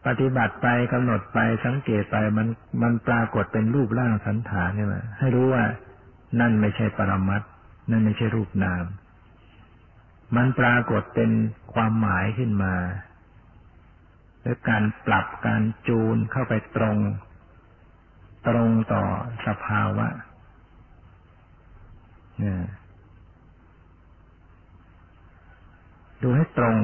[0.05, 2.47] ปฏิบัติไปกำหนดไปสังเกตไปมัน
[2.81, 5.63] มันปรากฏเป็นรูปร่างสันฐานใช่ไหมให้รู้ว่า
[6.39, 7.41] นั่นไม่ใช่ปรมัต
[7.91, 8.85] นั่นไม่ใช่รูปนาม
[10.35, 11.31] มันปรากฏเป็น
[11.73, 12.75] ความหมายขึ้นมา
[14.43, 16.97] และการปรับการจูนเข้าไปตรง
[18.47, 19.03] ตรงต่อ
[19.47, 20.07] สภาวะ
[22.39, 22.57] เนี่ย
[26.21, 26.75] ดูให้ตรง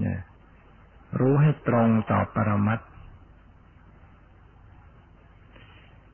[0.00, 0.20] เนี่ย
[1.18, 2.80] รู้ให้ตรงต่อปรมัต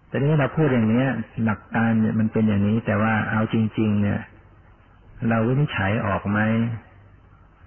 [0.08, 1.04] แต่นี้เราพูดอย่างนี้
[1.44, 4.20] หลักการเนี่ยมันเป็นอย่างนี้ แต่ว่าเอาจริง ๆ เนี่ย
[5.28, 6.38] เราวินิจฉัยออกไหม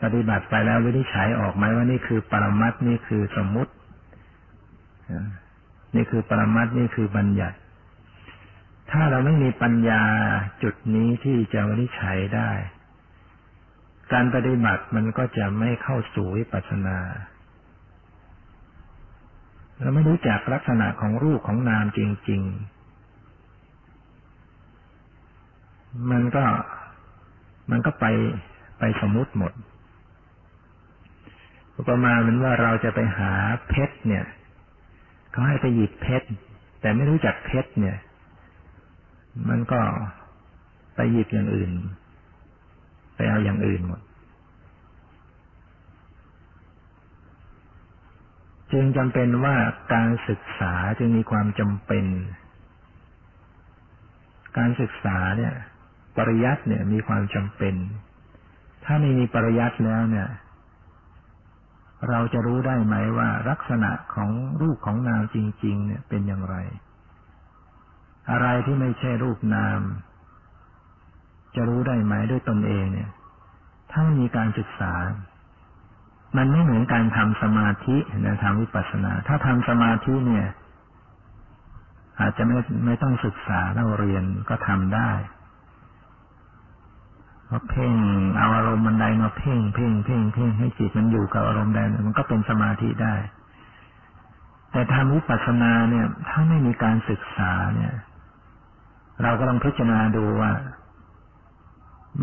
[0.03, 3.71] ปฏิบัติไปแล้ววินิจฉัยออกไหมว่านี่คือปรมัตนี่คือสมมุติ
[5.95, 7.57] นี่คือปรมัตนี่คือบัญญัติ
[8.91, 10.03] ถ้าเราไม่มีปัญญา
[10.63, 12.51] จุดนี้ที่จะวินิจฉัยได้
[14.13, 16.97] การปฏิบัติมันก็จะไม่เข้าสู่วิปัสสนา
[19.79, 22.41] เราไม่รู้จักลักษณะของรูปของนามจริง
[24.85, 26.45] ๆ มันก็
[27.71, 28.05] มันก็ไป
[28.79, 29.53] ไปสมมุติหมด
[31.89, 33.31] ประมาณเหมือนว่าเราจะไปหา
[33.69, 34.25] เพชรเนี่ย
[35.31, 36.27] เขาให้ไปหยิบเพชร
[36.81, 37.97] แต่ไม่รู้จักเพชรเนี่ย
[39.49, 39.81] มันก็
[40.95, 41.71] ไปหยิบอย่างอื่น
[43.19, 44.01] ไปเอาอย่างอื่นหมด
[48.71, 49.55] จึงจำเป็นว่า
[49.93, 52.05] การศึกษาจึงมีความจำเป็น
[54.57, 55.53] การศึกษาเนี่ย
[56.17, 57.75] ปริยัติเนี่ยมีความจำเป็น
[58.85, 60.27] ถ้าไม่มีปริยัติแล้วเนี่ย
[62.09, 64.29] เราจะรู้ได้ไหมว่าลักษณะของ
[64.61, 66.55] รูปของนามจริง ๆ เนี่ยเป็นอย่างไร
[68.31, 69.79] อะไรที่ไม่ใช่รูปนาม
[71.55, 73.09] จะรู้ได้ไหมด้วยตนเองเนี่ย
[73.91, 74.93] ถ้าไม่มีการศึกษา
[76.37, 80.47] มันไม่เหมือนการทำสมาธินะทำวิปัสสนา ถ้าทำสมาธิเนี่ย
[82.19, 85.11] อาจจะไม่ไม่ต้องศึกษาเราเรียนก็ทำได้
[87.49, 87.93] พอเพ่ง
[88.37, 93.15] เอาอารมณ์มันใดมาเพ่งเพ่งเพ่งเพ่งให้จิตมันอยู่กับอารมณ์ใดมันก็เป็นสมาธิได้
[94.71, 97.93] แต่ทำวิปัสสนาเนี่ย ถ้าไม่มีการศึกษาเนี่ย
[99.23, 100.51] เราก็ลองพิจารณาดูว่า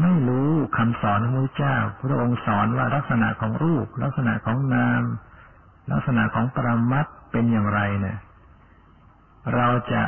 [0.01, 5.03] ไม่รู้คำสอนของพระเจ้า พระองค์สอนว่าลักษณะของรูป ลักษณะของนาม
[5.93, 8.19] ลักษณะของปรมัตเป็นอย่างไรเนี่ย
[9.55, 10.03] เราจะ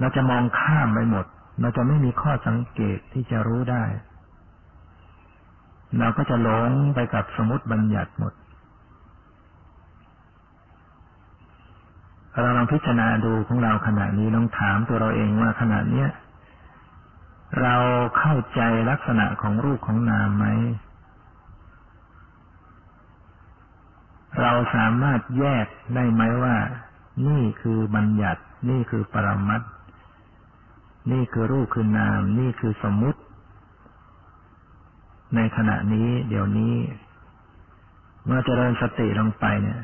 [0.00, 1.24] เราจะมองข้ามไปหมด
[1.60, 3.84] เราจะไม่มีข้อสังเกตที่จะรู้ได้
[5.98, 8.32] เราก็จะหลงไปกับสมมติบัญญัติหมด
[12.40, 16.08] เราลองพิจารณาดูของเราขณะนี้ลองถามตัวเราเองว่าขณะเนี้ย
[17.60, 17.76] เรา
[18.18, 20.46] เข้าใจลักษณะของรูปของนามไหม
[24.40, 26.56] เราสามารถแยกได้ไหมว่า
[27.26, 29.62] นี่คือบัญญัติ นี่คือปรมัต
[31.12, 33.20] นี่คือรูปคือนาม นี่คือสมมุติ
[35.34, 36.74] ในขณะนี้ เดี๋ยวนี้
[38.26, 39.80] เมื่อเจริญสติลงไปเนี่ย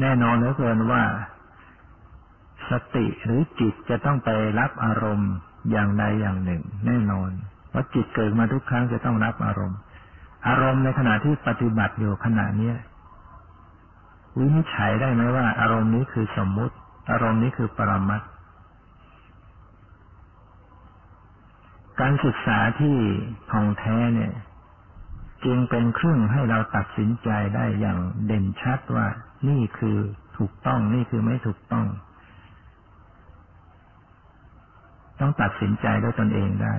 [0.00, 1.02] แน่นอนเหลือเกินว่า
[2.70, 5.32] สติหรือจิตจะต้องไปรับอารมณ์
[5.70, 7.30] อย่างใดอย่างหนึ่ง แน่นอน
[7.68, 9.78] เพราะจิตเกิดมาทุกครั้งจะต้องรับอารมณ์
[10.48, 12.76] อารมณ์ในขณะที่ปฏิบัติอยู่ขณะเนี้ย
[14.38, 16.74] วินิจฉัยได้ไหมว่า อารมณ์นี้คือสมมุติ
[17.10, 18.22] อารมณ์นี้คือปรมัต
[22.00, 22.96] การศึกษาที่
[23.50, 24.32] ท่องแท้เนี่ย
[25.44, 29.06] จึงเป็นเครื่องให้เราตัดสินใจได้อย่างเด่นชัดว่า
[29.48, 29.98] นี่คือ
[30.38, 31.86] ถูกต้องนี่คือไม่ถูกต้อง
[35.22, 36.74] ต้องตัดสินใจด้วยตนเองได้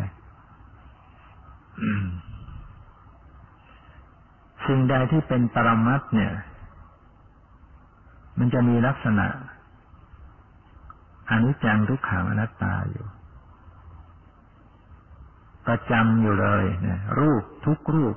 [4.67, 6.33] สิ่งใดที่เป็นปรมัตเนี่ย
[8.39, 9.27] มันจะมีลักษณะ
[11.29, 13.05] อนิจจังทุกขังอนัตตาอยู่
[15.67, 18.15] ประจำอยู่เลยเนี่ยรูปทุกรูป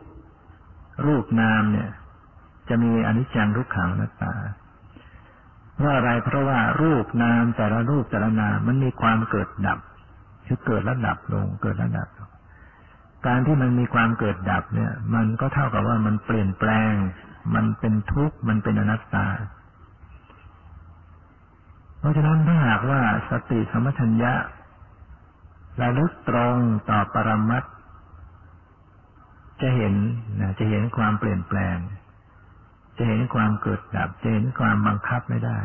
[1.06, 1.90] รูปนามเนี่ย
[2.68, 4.34] จะมีอนิจจังทุกขังอนัตตา
[5.74, 9.80] เพราะอะไรเพราะว่ารูปนามแต่ละรูปแต่ละนามมันมีความเกิดดับ
[10.46, 12.30] คือเกิดระดับลงเกิดระดับลง
[13.26, 16.92] การที่มันมีความเกิดดับเนี่ย มันก็เท่ากับว่ามันเปลี่ยนแปลง
[17.54, 19.26] มันเป็นทุกข์มันเป็นอนัตตา
[21.98, 24.32] เพราะฉะนั้นถ้าหากว่าสติสมัชัญญะ
[25.80, 26.56] ระลึกตรง
[26.90, 27.64] ต่อปรมัต
[29.60, 29.94] จะเห็น
[30.40, 31.76] นะจะเห็นความเปลี่ยนแปลง
[32.96, 35.60] จะเห็นความเกิดดับ จะเห็นความบังคับไม่ได้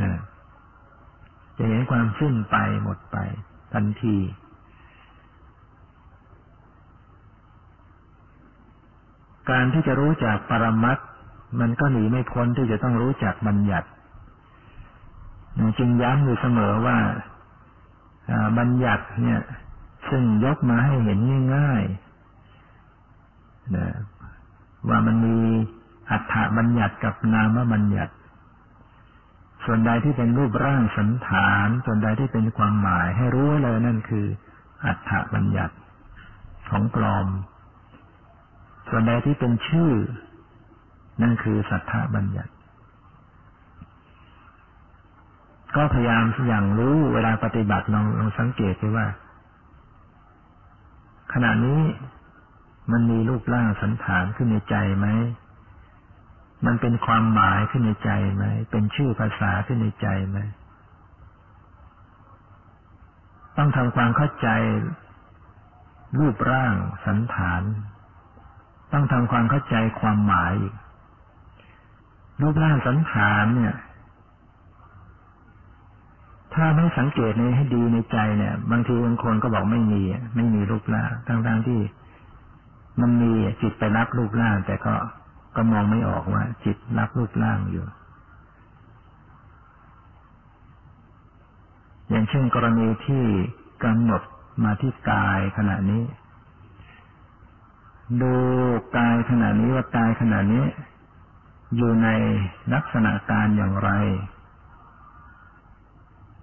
[0.00, 0.22] นะ
[1.58, 3.16] จะเห็นความสิ้นไปหมดไป
[3.72, 4.16] ทันที
[9.50, 10.98] การที่จะรู้จักปรมัต
[11.60, 13.88] มันก็หนีไม่พ้นที่จะต้องรู้จักบัญญัติ
[15.78, 16.96] จึงย้ำอยู่เสมอว่า
[18.58, 19.40] บัญญัติเนี่ย
[20.08, 21.18] ซึ่งยกมาให้เห็น
[21.54, 23.88] ง่ายๆนะ
[24.88, 25.36] ว่ามันมี
[26.10, 28.12] อัฏฐบัญญัติกับนามบัญญัติ
[29.64, 34.26] ส่วนใดที่เป็นรูปร่างสันฐาน ส่วนใดที่เป็นความหมายให้รู้เลยนั่นคือ
[34.84, 35.74] อัฏฐบัญญัติ
[36.68, 37.26] ของปลอม
[38.88, 39.92] ส่วนใดที่เป็นชื่อ
[41.22, 42.52] นั่นคือสัทธบัญญัติ
[45.76, 49.06] ก็พยายามอย่างรู้เวลาปฏิบัติลองลองสังเกตดูว่า
[51.32, 51.80] ขณะนี้
[52.92, 55.06] มันมีรูปร่างสันฐานขึ้นในใจไหม
[56.66, 60.38] มันเป็นความหมายขึ้นในใจไหม เป็นชื่อภาษาขึ้นในใจไหม
[63.56, 64.48] ต้องทำความเข้าใจ
[66.18, 66.74] รูปร่าง
[67.06, 67.62] สันฐาน
[68.92, 70.54] ต้องทำความเข้าใจความหมาย
[72.42, 73.76] รูปร่างสันฐานเนี่ย
[76.54, 80.02] ถ้าไม่สังเกตในให้ดีในใจเนี่ย บางทีบางคนก็บอกไม่มี
[80.36, 81.80] ไม่มีรูปร่างทั้งๆที่
[83.00, 84.94] มันมีจิตไปรับรูปร่างแต่ก็
[85.56, 87.86] ก็มองไม่ออกว่า จิตรับรูปร่างอยู่
[92.10, 93.24] อย่างเช่นกรณีที่
[93.84, 94.22] กำหนด
[94.64, 96.02] มาที่กายขณะนี้
[98.22, 98.34] ดู
[98.96, 100.64] กายขณะนี้ว่ากายขณะนี้
[101.76, 102.08] อยู่ใน
[102.74, 103.90] ลักษณะการอย่างไร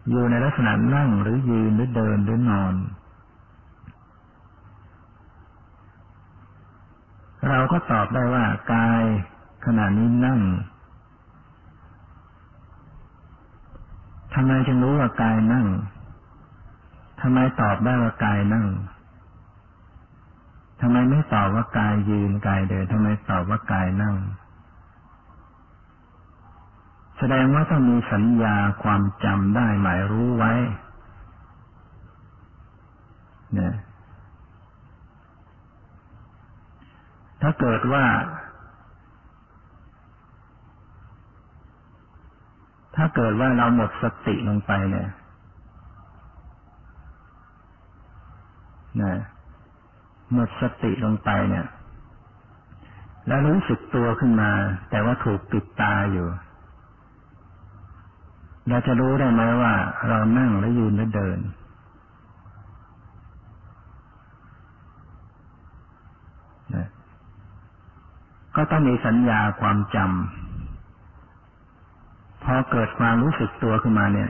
[0.10, 2.76] อยู่ในลักษณะนั่งหรือยืนหรือเดินหรือนอน
[7.50, 9.04] เราก็ตอบได้ว่ากาย
[9.66, 10.40] ขณะนี้นั่ง
[14.34, 15.68] ทำไมจึงรู้ว่ากายนั่ง
[17.22, 18.68] ทำไมตอบได้ว่ากายนั่ง
[20.82, 24.16] ทำไมไม่ตอบว่ากายยืนกายเดินทำไมตอบว่ากายนั่ง
[27.18, 30.54] แสดงว่าต้องมีสัญญาความจำได้หมายรู้ไว้
[33.54, 33.74] เนี่ย
[37.42, 38.06] ถ้าเกิดว่า
[42.96, 45.10] ถ้าเกิดว่าเราหมดสติลงไปเนี่ย
[49.02, 49.20] นะ
[50.34, 51.66] หมดสติลงไปเนี่ย
[53.28, 54.52] แล้วรู้สึกตัวขึ้นมา
[54.90, 56.28] แต่ว่าถูกปิดตาอยู่
[58.70, 59.74] เราจะรู้ได้ไหมว่า
[60.08, 61.40] เรานั่งหรือยืนหรือเดิน
[68.56, 74.30] ก็ต้องมีสัญญาความจำพอเกิดความรู้สึกตัวขึ้นมาเนี่ย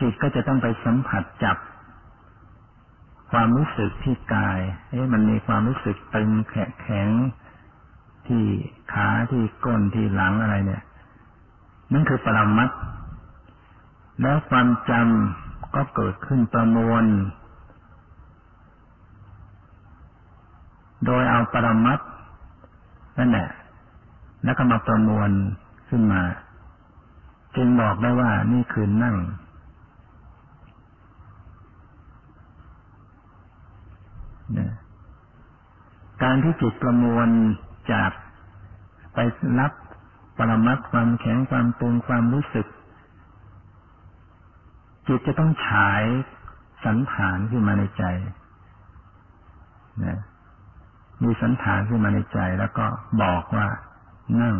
[0.00, 1.56] จิตก็จะต้องไปสัมผัสจับ
[3.30, 4.60] ความรู้สึกที่กาย
[4.90, 7.08] เอ๊ะมันมีความรู้สึกตึงแข็ง
[8.26, 8.44] ที่
[8.92, 10.82] ขาที่ก้นที่หลังอะไรเนี่ย
[11.92, 12.70] นั่นคือปรมัต
[14.20, 17.04] แล้วความจำก็เกิดขึ้นประมวล
[21.06, 22.00] โดยเอาปรมัต
[23.18, 23.48] นั่นแหละ
[24.44, 25.30] แล้วก็มาประมวล
[25.88, 26.22] ขึ้นมา
[27.56, 29.16] จึงบอกได้ว่านี่คือนั่ง
[36.22, 37.28] การที่จิตประมวล
[37.92, 38.10] จาก
[39.14, 39.18] ไป
[39.58, 39.72] รับ
[40.38, 42.66] ปรมัตความแข็งความตึงความรู้สึก
[45.06, 46.02] จิตจะต้องฉาย
[46.84, 48.04] สันฐานขึ้นมาในใจ
[50.04, 50.18] นะ
[51.22, 52.86] มีสันฐานขึ้นมาในใจแล้วก็
[53.22, 53.66] บอกว่า
[54.40, 54.56] นั่ง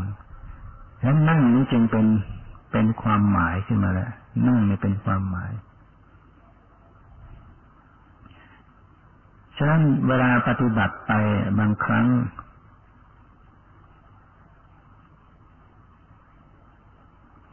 [1.00, 2.06] แล้วนั่งนี้จึงเป็น
[2.72, 4.10] เป็นความหมายขึ้นมาแล้ว
[4.46, 5.52] นั่งนี่เป็นความหมาย
[9.56, 11.12] ฉะนั้นเวลาปฏิบัติไป
[11.58, 12.06] บางครั้ง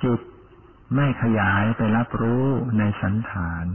[0.03, 0.20] จิต
[0.95, 2.45] ไม่ขยายไปรับรู้
[2.78, 3.66] ในสันฐาน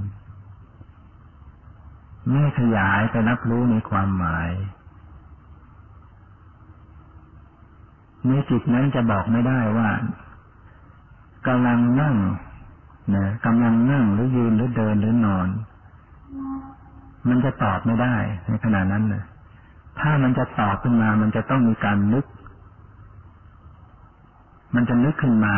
[2.30, 4.50] ไม่ขยายไปรับรู้ในความหมาย
[8.26, 9.88] ในจิตนั้นจะบอกไม่ได้ว่า
[11.46, 12.16] กำลังนั่ง
[13.14, 15.48] นะกำลังนั่งหรือยืนหรือเดินหรือนอน
[17.28, 18.14] มันจะตอบไม่ได้
[18.48, 19.24] ในขณะนั้นนะ
[20.00, 22.26] ถ้ามันจะตอบขึ้นมา มันจะต้องมีการนึก
[24.74, 25.56] มันจะนึกขึ้นมา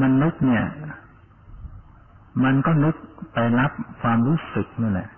[0.00, 0.64] มันนึกเนี่ย
[2.44, 2.94] มันก็นึก
[3.32, 3.70] ไปรับ
[4.00, 5.08] ความรู้สึกนั่นแหละ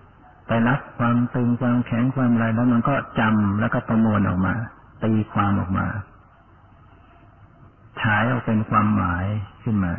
[0.47, 4.53] ไปรับความตึงความแข็งความอะไรแล้วมันก็จำแล้วก็ประมวลออกมา
[5.03, 5.87] ตีความออกมา
[8.01, 9.25] ฉายออกเป็นความหมาย
[9.63, 9.93] ขึ้นมา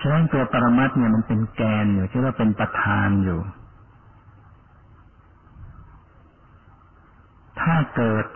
[0.00, 3.40] ฉะนั้นตัวปรมัตเนี่ยมันเป็นแกนอยู่ที่ว่าเป็นประธานอยู่
[7.60, 8.26] ถ้าเกิด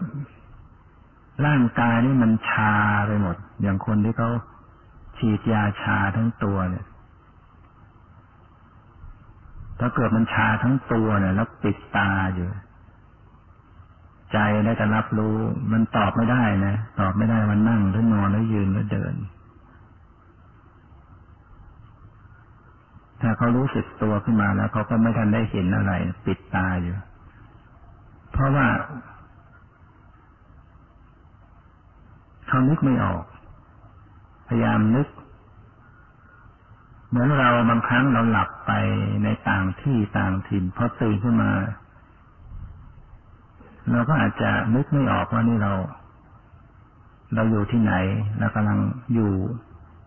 [1.46, 2.74] ร่างกายนี่มันชา
[3.06, 4.30] ไปหมด อย่างคนที่เขา
[5.18, 6.86] ฉีดยาชาทั้งตัวเนี่ย
[9.80, 12.48] ถ้าเกิดมันชาทั้งตัวเนี่ยแล้วปิดตาอยู่
[14.32, 15.36] ใจได้แต่รับรู้
[15.72, 19.14] มันตอบไม่ได้นะตอบไม่ได้มันนั่งหรือนอนหรือยืนหรือเดิน
[23.20, 25.92] ถ้าเขารู้สึกตัวขึ้นมาแล้วเขาก็ไม่ทันได้เห็นอะไร
[26.26, 26.96] ปิดตาอยู่
[28.32, 28.66] เพราะว่า
[32.48, 33.24] เขานึกไม่ออก
[34.48, 35.08] พยายามนึก
[37.10, 38.72] เหมือนเราบางครั้งเราหลับไป
[39.24, 41.50] ในต่างที่ต่างถิ่นพอตื่นขึ้นมา
[43.90, 45.72] เราก็อาจจะนึกไม่ออกว่านี่เรา
[47.34, 47.94] เราอยู่ที่ไหน
[48.38, 48.78] เรากำลัง
[49.14, 49.32] อยู่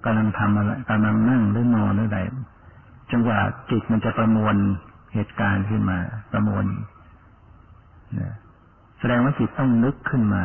[0.05, 2.19] กำลังทำอะไรกำลังนั่งหรือนอนหรือใด
[3.11, 3.39] จังหวะ
[3.69, 4.55] จิตมันจะประมวล
[5.13, 5.97] เหตุการณ์ขึ้นมา
[6.31, 6.65] ประมวล
[8.99, 10.43] แสดงว่าจิตต้องนึกขึ้นมา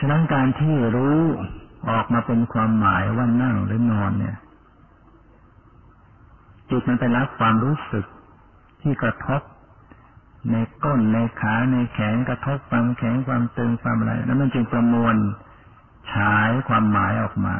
[0.00, 1.18] ฉะนั้นการที่รู้
[1.88, 4.36] ออกมาเป็นความหมายว่านั่งหรือนอนเนี่ย
[6.70, 8.04] จิตมันไปรับความรู้สึก
[8.82, 9.42] ที่กระทบ
[10.50, 15.16] ในก้นในขาในแขนกระทบความแข็งความตึงความอะไรนั้นมันจึงประมวล
[16.12, 17.56] ฉายความหมายออกมา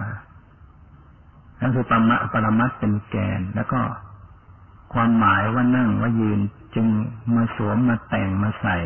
[1.60, 3.80] นั่นคือปรมะปรมัตเป็นแกน แล้วก็
[4.94, 6.40] ความหมายว่านั่งว่ายืน
[6.74, 6.86] จึง
[7.34, 8.78] มาสวมมาแต่งมาใส่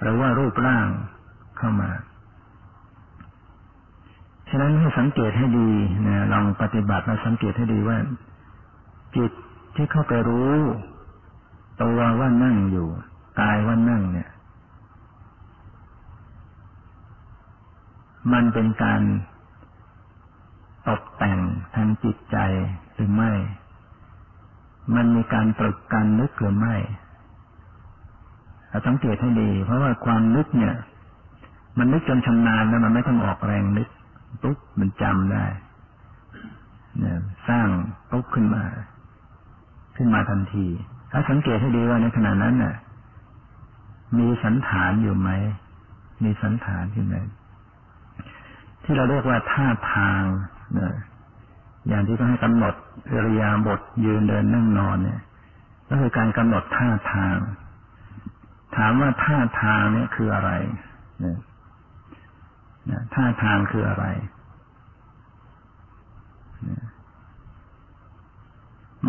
[0.00, 0.88] หรือว่ารูปร่าง
[1.58, 1.90] เข้ามา
[4.48, 5.70] ฉะนั้นให้สังเกตให้ดี
[6.06, 7.98] นะลองปฏิบัติมาสังเกตให้ดีว่า
[9.16, 9.32] จิต
[9.76, 10.52] ที่เข้าไปรู้
[11.82, 12.88] ตัวว่านั่งอยู่
[13.40, 14.30] กายว่านั่งเนี่ย
[18.32, 19.02] มันเป็นการ
[20.88, 21.38] ตกแต่ง
[21.74, 22.36] ทางจิตใจ
[22.94, 23.32] หรือไม่
[24.94, 26.76] มันมีการตรึกการนึกหรือไม่
[28.76, 30.74] เราสังเกตให้ดี เพราะว่าความนึกเนี่ย
[31.78, 33.88] มันนึกจนชำนาญแล้วมันไม่ต้องออกแรงนึก
[34.42, 35.44] ปุ๊บมันจำได้
[37.00, 37.18] เนี่ย
[37.48, 37.66] สร้าง
[38.10, 38.64] ปุ๊บขึ้นมา
[39.96, 40.66] ขึ้นมาทันที
[41.12, 42.74] ถ้าสังเกตให้ดีว่าในขณะนั้นน่ะ
[44.18, 45.30] มีสันฐานอยู่ไหม
[46.24, 47.14] มีสันฐานอยู่ไหม
[48.84, 50.22] ที่เราเรียกว่าท่าทาง
[50.74, 50.94] เนะ
[51.88, 52.74] อย่างที่ต้องให้กำหนด
[53.12, 55.20] อริยาบทยืนเดินนั่งนอนเนี่ย
[55.88, 57.38] ก็คือการกำหนดท่าทาง
[58.76, 60.50] ถามว่าท่าทางเนี่ยคืออะไร
[62.90, 64.06] นะท่าทางคืออะไร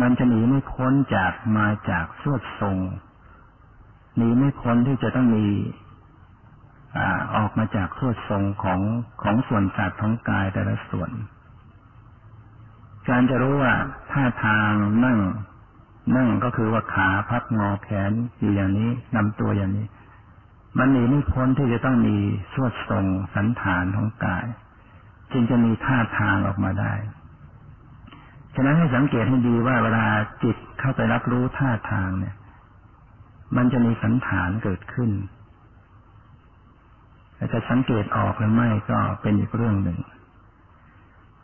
[0.00, 2.78] มันจะหนีไม่พ้นจากมาจากสวดทรง
[4.16, 5.46] หนีไม่พ้นที่จะต้องมี
[7.36, 8.80] ออกมาจากสวดทรงของ
[9.22, 11.10] ของส่วนสัตว์ของกายแต่ละส่วน
[13.08, 13.74] การจะรู้ว่า
[14.12, 14.70] ท่าทาง
[15.04, 15.18] นั่ง
[16.16, 19.86] นั่งก็คือว่าขาพับงอแขนอยู่อย่างนี้นำตัวอย่างนี้
[20.78, 22.16] มันหนีไม่พ้นที่จะต้องมี
[22.52, 24.46] สวดทรงสันฐานของกาย
[25.32, 26.94] จึงจะมีท่าทางออกมาได้
[28.54, 30.06] ฉะนั้นให้สังเกตให้ดีว่าเวลา
[30.44, 32.34] จิตเข้าไปรับรู้ท่าทางเนี่ย
[33.56, 35.10] มันจะมีสันฐานเกิดขึ้น
[37.52, 39.98] จะสังเกตออกหรือไม่ก็เป็นอีกเรื่องหนึ่ง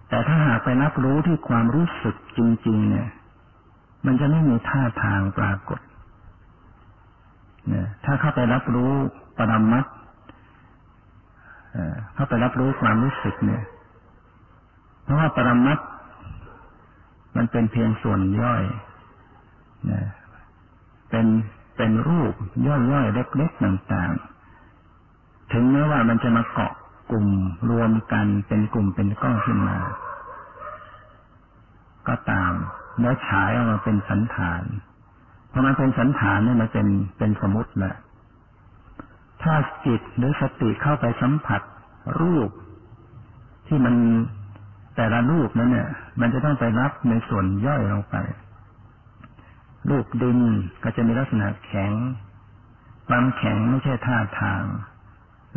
[0.08, 3.08] แต่ถ้าหากไปรับรู้ที่ความรู้สึกจริง ๆ เนี่ย
[4.06, 5.80] มันจะไม่มีท่าทางปรากฏ
[7.68, 8.92] เนี่ยถ้าเข้าไปรับรู้
[9.38, 9.86] ปรมัต
[12.14, 13.62] เข้าไปรับรู้ความรู้สึกเนี่ย
[15.02, 15.78] เพราะว่าปรมัต
[17.36, 18.62] มันเป็นเพียงส่วนย่อย
[19.90, 20.02] นะ
[21.10, 21.26] เป็น
[21.76, 22.32] เป็นรูป
[22.66, 26.72] ย่อยๆเล็กๆต่างๆ ถึงแม้ว่ามันจะมาเกาะ
[27.10, 27.26] กลุ่ม
[27.70, 29.76] รวมกันเป็นกลุ่มเป็นก้อนขึ้นมา
[32.08, 32.52] ก็ตาม
[33.00, 34.62] แล้วฉายออกมาเป็นสันฐาน
[35.52, 36.86] พอมันเป็นสันฐานเนี่ยมันเป็น
[37.18, 37.94] เป็นสมมติแหละ
[39.42, 39.54] ถ้า
[39.86, 41.62] จิตหรือสติเข้าไปสัมผัส
[42.20, 42.50] รูป
[43.66, 43.94] ที่มัน
[44.96, 45.88] แต่ละรูปนั้นเนี่ย
[46.20, 48.16] มันจะต้องไปรับในส่วนย่อยลงไป
[49.90, 50.38] รูปดิน
[50.82, 51.92] ก็จะมีลักษณะแข็ง
[53.08, 54.62] ความแข็งไม่ใช่ท่าทาง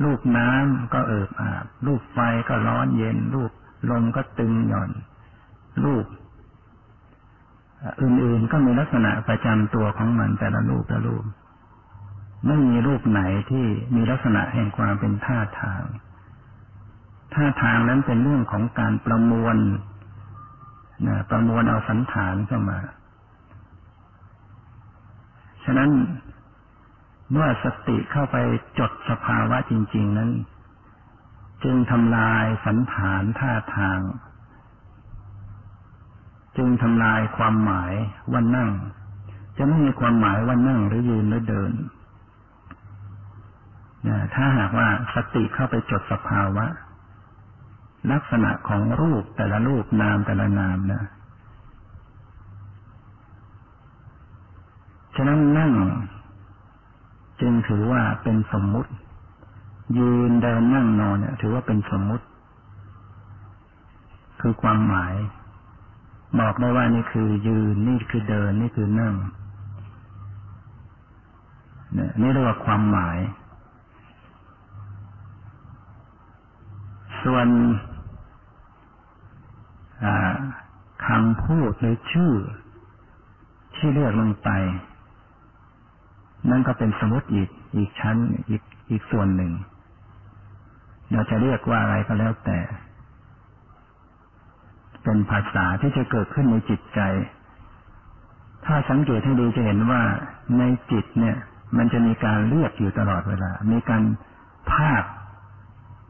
[0.04, 2.18] ลูกน้ำก็เอิบอาบลูกไฟ
[2.50, 3.52] ก็ร้อนเย็นลูก
[3.90, 4.92] ลมก็ตึงหย่อน
[5.86, 6.06] ลูก
[8.02, 11.26] อื่นๆก็มีลักษณะประจำตัวของมันแต่ละรูปแต่ละรูป
[12.46, 13.66] ไม่มีรูปไหนที่
[13.96, 15.84] มีลักษณะแห่งความเป็นท่าทาง
[17.34, 19.58] ท่าทางนั้นเป็นเรื่องของการประมวล
[21.08, 22.80] นะประมวลเอาสันฐานเข้ามา
[25.64, 25.92] ฉะนั้น
[27.32, 28.38] เมื่อสติเข้าไป
[28.80, 30.32] จดสภาวะจริง ๆ นั้น
[31.64, 34.00] จึงทำลายสันฐานท่าทาง
[36.58, 37.94] จึงทำลายความหมาย
[38.32, 38.70] ว่านั่ง
[39.58, 41.74] จะไม่มีความหมายว่านั่งหรือยืนหรือเดิน
[44.34, 46.66] ถ้าหากว่าสติเข้าไปจดสภาวะ
[48.12, 51.04] ลักษณะของรูปแต่ละรูปนามแต่ละนามนะ
[55.16, 55.74] ฉะนั้นนั่ง
[57.42, 58.92] จึงถือว่าเป็นสมมุติ
[59.98, 62.26] ยืนเดินนั่งนอนเนี่ย ถือว่าเป็นสมมุติ
[64.42, 65.14] คือความหมาย
[66.40, 69.16] บอกได้ว่านี่คือยืน นี่คือเดิน นี่คือนั่ง
[71.94, 73.20] เนี่ยนี่เรียกว่าความหมาย
[77.24, 77.48] ส่วน
[81.06, 82.34] คำพูดหรือชื่อ
[83.76, 84.50] ที่เรียกลงไป
[86.50, 88.18] นั่นก็เป็นสมมติอีกอีกชั้น
[88.50, 89.52] อีกอีกส่วนหนึ่ง
[91.12, 92.60] เราจะเรียกว่าอะไรก็แล้วแต่
[95.04, 97.00] เป็นภาษาที่จะเกิดขึ้นในจิตใจ
[98.66, 100.02] ถ้าสังเกตให้ดีจะเห็นว่า
[100.58, 101.38] ในจิตเนี่ย
[101.78, 104.04] มันจะมีการเรียกอยู่ตลอดเวลา มีการ
[104.74, 105.04] ภาค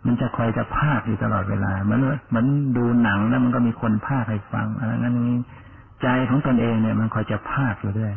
[0.05, 5.37] มันจะคอยจะภาคอยู่ตลอดเวลา เหมือนเหมือนดูหนังแล้วมันก็มีคนภาคให้ฟังอะไรงั้นนี้
[6.01, 8.13] ใจของตนเองเนี่ย มันคอยจะภาคอยู่ด้วย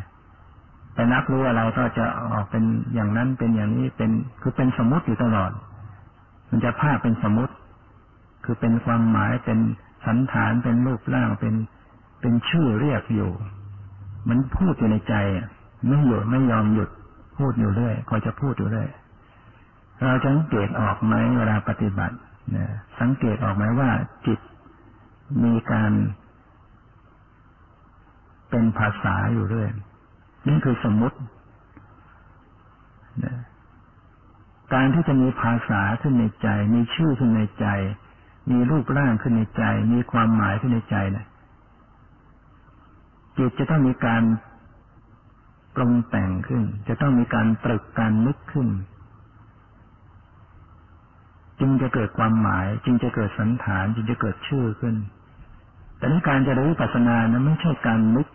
[0.93, 2.63] แต่นักรู้อะไรก็จะออกเป็น
[2.93, 4.11] อย่างนั้นเป็นอย่างนี้เป็น
[4.41, 5.51] คือเป็นสมมติอยู่ตลอด
[6.49, 7.53] มันจะภาพเป็นสมมติ
[8.45, 9.59] คือเป็นความหมายเป็น
[10.05, 11.53] สันฐานเป็นรูปร่างเป็น
[12.21, 13.31] เป็นชื่อเรียกอยู่
[14.29, 15.15] มันพูดอยู่ในใจ
[15.87, 16.89] ไม่หยุดไม่ยอมหยุด
[17.37, 18.89] พูดอยู่เรื่อยคอยจะพูดอยู่เรื่อย
[20.05, 22.15] เราจะสังเกตออกไหมเวลาปฏิบัติ
[22.55, 22.65] นะ
[22.99, 23.89] สังเกตออกไหมว่า
[24.27, 24.39] จิต
[25.43, 25.91] มีการ
[28.49, 29.69] เป็นภาษาอยู่เรื่อย
[30.47, 31.17] นี่คือสมมติ
[33.23, 33.35] นะ
[34.73, 37.65] การที่จะมีภาษาขึ้นในใจ มีชื่อขึ้นในใจ
[38.49, 39.63] มีรูปร่างขึ้นในใจ
[39.93, 41.25] มีความหมายขึ้นในใจนะ
[43.37, 44.23] จิตจะต้องมีการ
[45.75, 48.67] ปรุงแต่งขึ้น จะต้องมีการตรึกการนึกขึ้น
[51.59, 54.95] จึงจะเกิดความหมาย จึงจะเกิดสันฐาน จึงจะเกิดชื่อขึ้น
[55.97, 58.27] แต่ในการจะรู้ปัสนานะไม่ใช่การนึก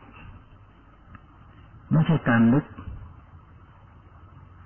[1.92, 2.64] ไม่ใช่การนึก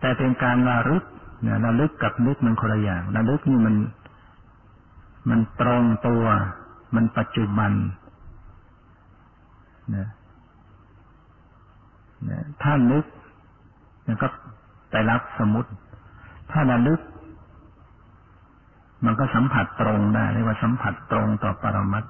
[0.01, 1.05] แต่เป็นการระลึก
[1.47, 3.75] นี่ยระลึกกับนึกมันคนละอย่างระลึกนี่มัน
[5.29, 6.25] มันตรงตัว
[6.95, 7.73] มันปัจจุบัน
[9.97, 10.09] นะ
[12.63, 13.05] ถ้านึก
[14.07, 14.29] มันก็
[14.91, 15.71] ไปรับสมมติ
[16.51, 17.01] ถ้าระลึก
[19.05, 22.05] มันก็สัมผัสตรงได้เรียกว่าสัมผัสตรงต่อปรมัต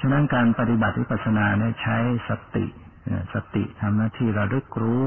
[0.00, 1.96] ฉะนั้นการปฏิบัติวิปัสสนาเนี่ยใช้
[2.28, 2.64] สติ
[3.34, 5.04] สติทำหน้าที่ระลึกรู้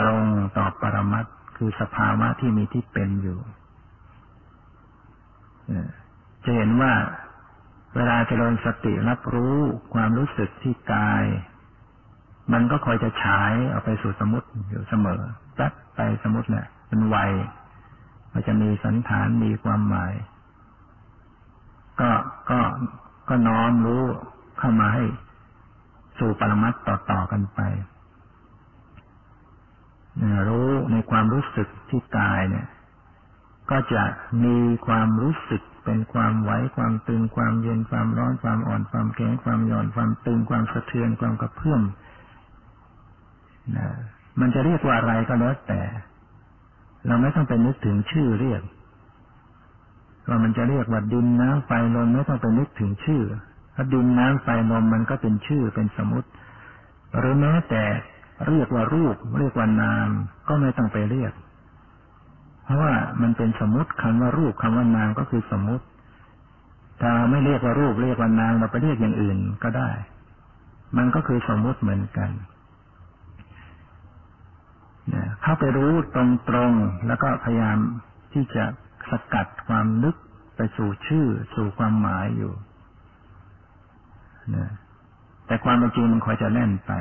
[0.00, 0.22] ตรง
[0.56, 3.38] ต่อปรมัตคือสภาวะที่มีที่เป็นอยู่
[6.44, 6.92] จะเห็นว่า
[7.96, 9.56] เวลาเจริญสติรับรู้
[9.94, 11.24] ความรู้สึกที่กาย
[12.52, 15.20] มันก็คอยจะฉายออกไปสู่สมุติอยู่เสมอ
[15.58, 17.32] ตัดไปสมุติเนี่ยเป็นวัย
[18.32, 20.12] มันจะมีสันฐานมีความหมาย
[22.00, 22.10] ก็
[22.50, 22.60] ก็
[23.28, 24.02] ก็น้อมรู้
[24.58, 25.04] เข้ามาให้
[26.18, 26.74] สู่ปรมัต
[27.10, 27.60] ต่อๆกันไป
[30.48, 32.66] รู้ในความรู้สึกที่กายเนี่ย
[33.70, 34.02] ก็จะ
[34.44, 34.56] มี
[34.86, 41.82] ความรู้สึกเป็นความไหวความตึงความเย็นความร้อนความอ่อนความแข็งความหย่อนความตึงความสะเทือนความกระเพื่อม
[43.76, 43.88] นะ
[44.40, 45.82] มันจะเรียกว่าอะไรก็แล้วแต่
[47.06, 48.62] เราไม่ต้องไปนึกถึงชื่อเรียก
[50.28, 53.22] ว่ามันจะเรียกว่าดินน้ำไฟลมไม่ต้องไปนึกถึงชื่อ
[53.74, 56.28] ถ้าดินน้ำไฟลมมันก็เป็นชื่อเป็นสมมติ
[57.18, 57.82] หรือแม้แต่
[58.48, 60.08] เรียกว่ารูป เรียกว่านาม
[60.48, 61.32] ก็ไม่ต้องไปเรียก
[62.64, 62.92] เพราะว่า
[63.22, 65.84] มันเป็นสมมติคำว่ารูปคำว่านามก็คือสมมติ
[67.00, 69.90] ถ้าไม่เรียกว่ารูปเรียกว่านามเราไปเรียกอย่างอื่นก็ได้
[70.96, 72.30] มันก็คือสมมติเหมือนกัน
[75.42, 76.18] เข้าไปรู้ต
[76.54, 77.78] รงๆแล้วก็พยายาม
[78.32, 78.64] ที่จะ
[79.10, 80.16] สกัดความนึก
[80.56, 82.52] ไปสู่ชื่อ สู่ความหมายอยู่
[84.56, 84.70] นะ
[85.46, 86.92] แต่ความเป็นจริงมันคอยจะเล่นไป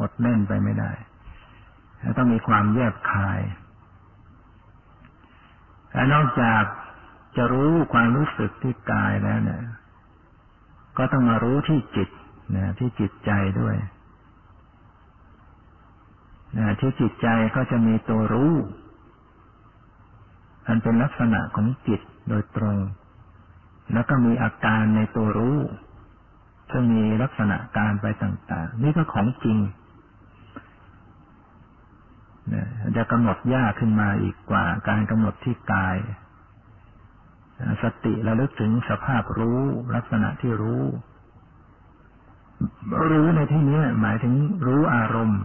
[0.00, 0.92] อดเล่นไปไม่ได้
[2.18, 3.40] ต้องมีความแยบคาย
[5.94, 6.62] และนอกจาก
[7.36, 9.62] จะรู้ความรู้สึกที่กายแล้วเนี่ย
[10.98, 12.08] ก็ต้องมารู้ที่จิต
[12.56, 13.30] นะที่จิตใจ
[13.60, 13.76] ด้วย
[16.58, 18.52] นะที่จิตใจก็จะมีตัวรู้
[20.66, 22.78] อันเป็นลักษณะของจิตโดยตรง
[23.92, 25.58] แล้วก็มีอาการในตัวรู้
[26.70, 29.58] ซึ่งมีลักษณะการไปต่าง ๆ นี่ก็ของจริง
[32.96, 35.96] จะกำหนดยากขึ้นมาอีกกว่า การกำหนดที่กาย
[37.82, 39.60] สติระลึกถึงสภาพรู้
[39.94, 40.82] ลักษณะที่รู้
[43.10, 44.34] รู้ในที่นี้หมายถึง
[44.66, 45.40] รู้อารมณ์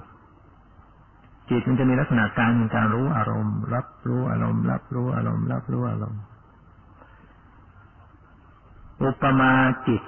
[1.49, 6.21] จิตมันจะมีลักษณะการในการรู้อารมณ์ รับรู้อารมณ์ รับรู้อารมณ์ รับรู้อารมณ์
[9.03, 9.53] อุปมา
[9.87, 10.01] จิต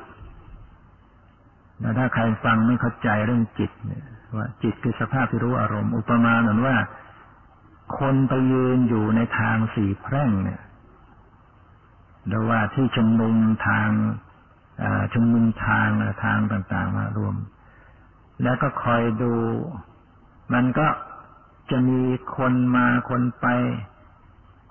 [1.98, 4.06] ถ้าใครฟังไม่เข้าใจเรื่องจิตเนี่ย
[4.36, 6.76] ว่าจิตคือสภาพที่รู้อารมณ์ อุปมาเหมือนว่า
[7.98, 10.62] คนไปยืนอยู่ในทางสี่แพร่งเนี่ย
[12.28, 13.36] หรือว่าที่ชุมนุม
[13.68, 13.90] ทาง
[15.14, 15.90] ชุมนุมทาง
[16.24, 17.36] ทางต่าง ๆ มารวม
[18.44, 19.34] แล้วก็คอยดู
[20.54, 20.88] มันก็
[21.72, 22.02] จะมี
[22.38, 23.48] คนมาคนไป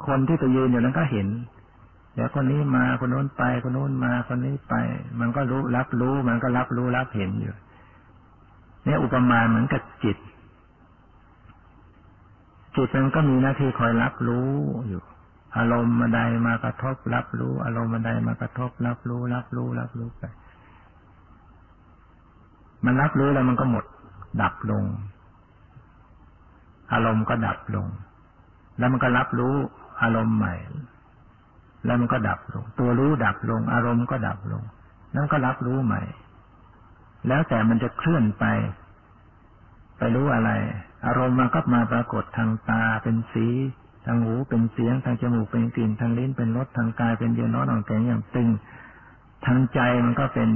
[0.06, 1.28] คนที่ไปยืนอยู่นั้นก็เห็น
[2.14, 4.74] เดี๋ยวคนนี้มาคนโน้นไป คนโน้นมาคนนี้ไป
[5.20, 7.54] มันก็รู้รับรู้ มันก็รับรู้รับเห็นอยู่
[8.84, 10.16] เนี่ยอุปมาเหมือนกับจิต
[12.76, 14.50] จิตมันก็มีหน้าที่คอยรับรู้
[14.88, 15.02] อยู่
[15.56, 20.24] อารมณ์มาใดมากระทบรับรู้ อารมณ์มาใดมากระทบ รับรู้ รับรู้ รับรู้ไป
[22.84, 23.84] มันรับรู้แล้วมันก็หมด
[24.42, 24.84] ดับลง
[26.92, 27.86] อารมณ์ก็ดับลง
[28.78, 29.54] แล้วมันก็รับรู้
[30.02, 30.54] อารมณ์ใหม่
[31.84, 34.62] แล้วมันก็ดับลง ตัวรู้ดับลง อารมณ์ก็ดับลง
[35.12, 36.02] แล้วก็รับรู้ใหม่
[37.28, 38.44] แล้วแต่มันจะเคลื่อนไป
[39.98, 40.50] ไปรู้อะไร
[41.06, 43.46] อารมณ์มันก็มาปรากฏทางตาเป็นสี
[44.06, 48.48] ทางหูเป็นเสียง ทางจมูกเป็นกลิ่น ทางลิ้นเป็นรส ทางกายเป็นเย็นร้อนอ่อนแข็งอย่างตึง
[49.46, 50.50] ทางใจมันก็เป็น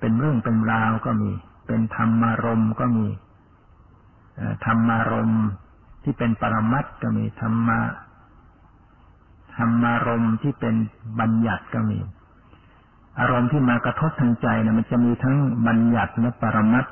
[0.00, 1.30] เป็นเรื่องเป็นราวก็มี
[1.66, 3.06] เป็นธรรมารมก็มี
[4.64, 5.32] ธรรมารม
[6.02, 7.80] ที่เป็นปรมัตก็มีธรรมะ
[9.56, 10.74] ธรรมารมที่เป็น
[11.20, 11.98] บัญญัติก็มี
[13.20, 16.86] อารมณ์ที่มากระทบทางใจเนี่ยมันจะมีทั้งบัญญัติและปรมัต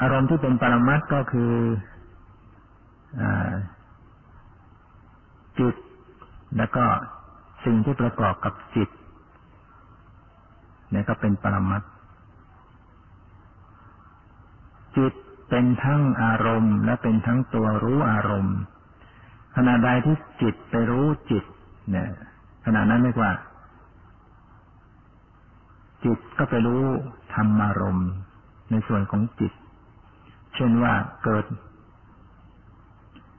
[0.00, 1.52] อารมณ์ที่เป็นปรมัตก็คือ
[3.20, 3.22] อ
[5.58, 5.74] จิต
[6.56, 6.84] แล้วก็
[7.64, 8.88] สิ่งที่ประกอบกับจิต
[10.90, 11.82] เนี่ยก็เป็นปรมัต
[14.96, 15.12] จิต
[15.48, 18.58] เป็นทั้งอารมณ์และเป็นทั้งตัวรู้อารมณ์
[19.56, 21.44] ขณะใดที่จิตไปรู้จิต
[21.90, 22.08] เนี่ย
[22.64, 23.32] ขณะนั้นเรียกว่า
[26.04, 26.82] จิตก็ไปรู้
[27.34, 28.10] ธรรมารมณ์
[28.70, 29.52] ในส่วนของจิต
[30.54, 30.94] เช่นว่า
[31.24, 31.44] เกิด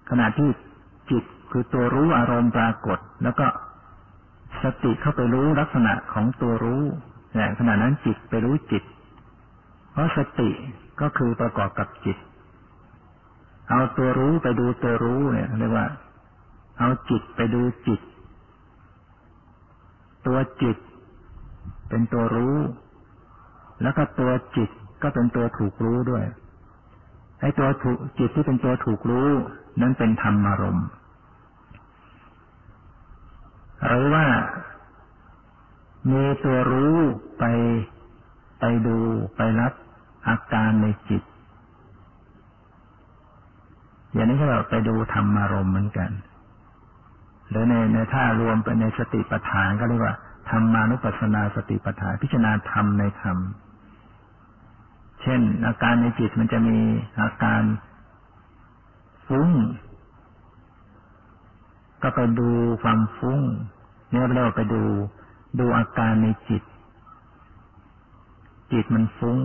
[0.09, 0.49] ขณะที่
[1.11, 3.47] จิตคือตัวรู้อารมณ์ปรากฏ แล้วก็
[4.63, 6.83] สติเข้าไปรู้ลักษณะของตัวรู้
[7.35, 8.83] เนี่ยขณะนั้นจิตไปรู้จิต
[9.91, 10.49] เพราะสติ
[11.01, 12.17] ก็คือประกอบกับจิต
[13.69, 15.87] เอาตัวรู้ไปดูตัวรู้เนี่ยเรียกว่า
[16.79, 18.01] เอาจิตไปดูจิต
[20.27, 20.77] ตัวจิต
[21.89, 22.57] เป็นตัวรู้
[23.81, 24.69] แล้วก็ตัวจิต
[25.03, 26.23] ก็เป็นตัวถูกรู้ด้วย
[27.39, 29.29] ไอ้ตัวถูกจิตที่เป็นตัวถูกรู้
[29.81, 30.87] นั้นเป็นธรรมารมณ์
[33.85, 34.25] หรือว่า
[36.11, 36.95] มีตัวรู้
[37.39, 37.43] ไป
[38.59, 38.97] ไปดู
[39.35, 39.73] ไปรับ
[40.27, 41.23] อาการในจิต
[44.13, 46.11] อย่างนี้ก็เราไปดูธรรมารมณ์เหมือนกัน
[47.49, 50.15] หรือในในถ้ารวมไปในสติปัฏฐานก็เรียกว่า
[50.49, 53.37] ธรรมานุปัสสนาสติปัฏฐานพิจารณาธรรมในธรรม
[55.21, 56.77] เช่น อาการในจิตมันจะมี
[57.21, 57.61] อาการ
[59.27, 59.49] ฟุ้ง
[62.01, 62.49] ก็ไปดู
[62.83, 63.39] ความฟุ้ง
[64.09, 64.81] เนี่ยเราไปดู
[65.59, 66.63] ดูอาการในจิต
[68.71, 69.39] จิตมันฟุ้ง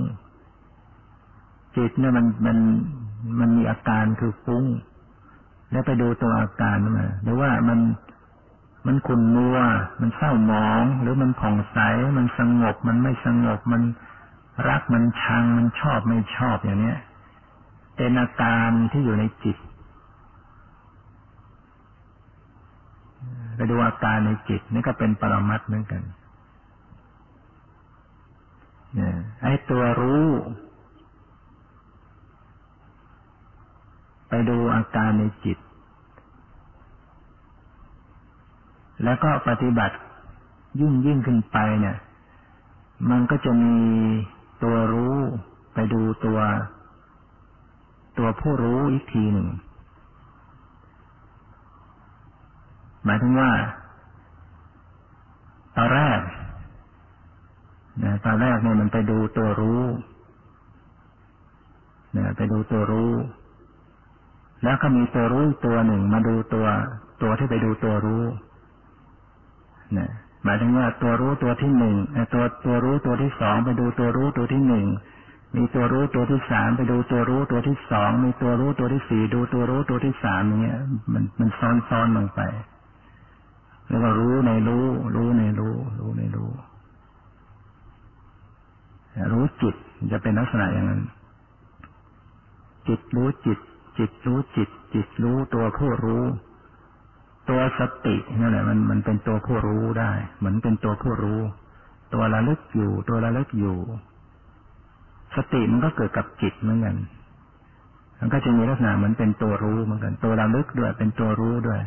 [1.77, 2.59] จิตเนี่ยมันมัน
[3.41, 4.65] มันมีอาการคือฟุ้ง
[5.71, 7.79] แล้วไปดูตัวอาการมาหรือว่ามัน
[8.87, 9.57] มันขุ่นมัว
[10.01, 11.79] มันเศร้าหมอง หรือมันผ่องใส
[12.19, 13.83] มันสงบ มันไม่สงบ มัน
[14.69, 16.99] รัก มันชัง มันชอบ ไม่ชอบอย่างเนี้ย
[17.97, 19.57] เป็นอาการที่อยู่ในจิต
[23.57, 26.03] ไปดูอาการในจิต นี่ก็เป็นปรมัตเหมือนกัน
[28.95, 30.27] เนี่ยไอ้ตัวรู้
[34.29, 35.59] ไปดูอาการในจิต
[39.05, 39.97] แล้วก็ปฏิบัติ
[40.81, 41.97] ยิ่งยิ่งขึ้นไปเนี่ย
[43.11, 43.77] มันก็จะมี
[44.63, 45.17] ตัวรู้
[45.75, 46.39] ไปดูตัว
[48.19, 49.49] ตัวผู้รู้อีกทีหนึ่ง
[53.05, 53.51] หมายถึงว่า
[55.77, 56.21] ตอนแรก
[58.03, 59.83] นะตอนแรกเนี่ยมันไปดูตัวรู้
[62.17, 63.13] นะไปดูตัวรู้
[64.65, 66.67] แล้วก็มีตัวรู้ตัวหนึ่งมาดูตัว
[67.23, 68.25] ตัวที่ไปดูตัวรู้
[69.99, 70.11] นะ
[70.45, 71.97] หมายถึงว่าตัวรู้ตัวที่หนึ่ง
[72.35, 74.87] ตัวตัวรู้ตัวที่สองไปดูตัวรู้ตัวที่หนึ่ง
[75.57, 80.79] มีตัวรู้ตัวที่สามไปดูตัวรู้ตัวที่สองมีตัวรู้ตัวที่สี่ดูตัวรู้ตัวที่สามอย่างเงี้ย
[81.13, 82.41] มันมันซ้อนซ้อนลงไป
[83.87, 86.51] เรียกว่ารู้ในรู้ รู้ในรู้ รู้ในรู้
[89.33, 89.75] รู้จิต
[90.13, 91.03] จะเป็นลักษณะอย่างนั้น
[92.89, 93.59] จิตรู้จิต
[93.99, 96.23] จิตรู้จิต จิตรู้ตัวผู้รู้
[97.51, 101.41] ตัวสตินั่นแหละมันมันเป็นตัวผู้รู้ได้ เหมือนเป็นตัวผู้รู้
[102.15, 103.77] ตัวระลึกอยู่ ตัวระลึกอยู่
[105.37, 106.97] สติมันก็เกิดกับจิตเหมือนกัน
[108.19, 111.81] มันก็จะมีลักษณะเหมือนเป็นตัวรู้เหมือนกัน ตัวระลึกด้วยเป็นตัวรู้ด้วย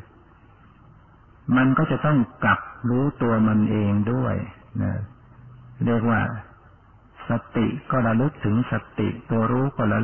[1.58, 2.60] มันก็จะต้องกลับ
[2.90, 4.36] รู้ตัวมันเองด้วย
[4.82, 4.94] นะ
[5.86, 6.20] เรียกว่า
[7.30, 10.00] สติก็ระลึกถึงสติ ตัวรู้ก็ระ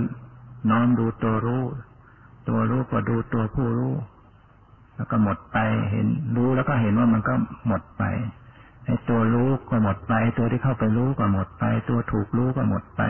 [0.70, 1.64] น้อมดูตัวรู้
[2.47, 3.93] ตัวรู้ก็ดูตัวผู้รู้
[5.00, 5.58] แล้วก็หมดไป
[5.91, 7.34] เห็นรู้แล้วก็เห็นว่ามันก็
[7.68, 8.04] หมดไป
[8.86, 13.02] ไอ้ตัวรู้ก็หมดไป ตัวที่เข้าไปรู้ก็หมดไป ตัวถูกรู้ก็หมดไป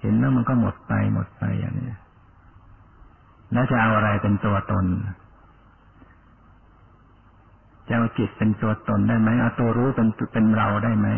[0.00, 1.90] เห็นแล้วมันก็หมดไปหมดไปอย่างนี้
[3.52, 4.84] แล้วจะเอาอะไรเป็นตัวตน
[7.88, 11.08] จะเอาจิตเป็นตัวตนได้ไหมเอาตัวรู้เป็นเป็นเราได้ไหม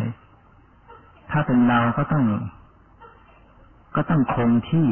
[1.31, 2.23] ถ้าเป็นเราก็ต้อง
[3.95, 4.87] ก็ต้องคงที่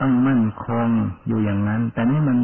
[0.00, 0.88] ต้องมั่นคง
[1.26, 2.38] อยู่อย่างนั้น แต่นี่มัน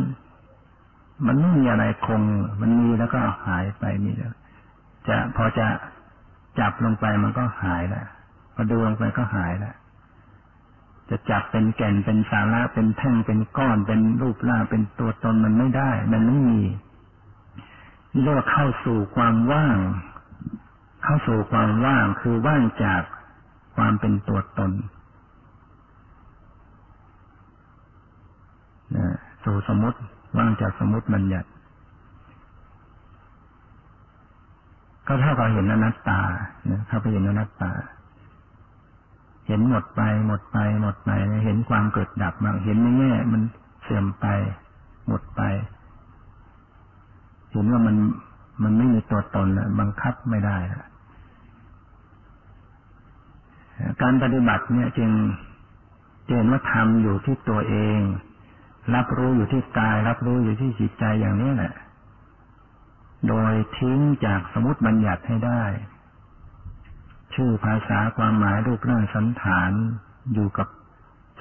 [1.26, 2.22] มันไม่มีอะไรคง
[2.60, 4.34] มันมีแล้วก็หายไปมีแล้ว
[5.08, 5.66] จะพอจะ
[6.58, 8.06] จับลงไปมันก็หายแล้ว
[8.54, 9.74] อดูลงไปก็หายแล้ว
[11.10, 16.62] จะจับเป็นแก่นเป็นสาระเป็นแท่งเป็นก้อน เป็นรูปร่างเป็นตัวตนมันไม่ได้ มันไม่มี
[18.12, 19.76] นี่เรียกว่าเข้าสู่ความว่าง
[21.04, 23.02] เข้าสู่ความว่างคือว่างจาก
[23.76, 24.72] ความเป็นตัวตน
[28.96, 29.98] นะสู่สมมติ
[30.36, 31.48] ว่างจากสมมติบัญญัติ
[35.06, 36.20] ก็เท่ากับเห็นอนัตตา
[36.70, 37.72] นะเข้าไปเห็นอนัตตา
[39.46, 41.10] เห็นหมดไปหมดไป หมดไป
[41.44, 43.42] เห็นความเกิดดับบาเห็นในแง่มัน
[43.82, 44.26] เสื่อมไป
[45.06, 45.42] หมดไป
[47.52, 47.96] เห็นว่ามัน
[48.62, 50.84] มันไม่มีตัวตนแล้วบังคับไม่ได้แล้ว
[54.02, 55.10] การปฏิบัติเนี่ยจึง
[56.36, 58.00] เห็นว่าทำอยู่ที่ตัวเอง
[58.94, 61.72] รับรู้อยู่ที่กาย รับรู้อยู่ที่จิตใจอย่างนี้แหละ
[63.28, 65.62] โดยทิ้งจากสมุติบัญญัติให้ได้
[67.34, 69.72] ชื่อภาษาความหมายรูปร่างสันฐาน
[70.34, 70.68] อยู่กับ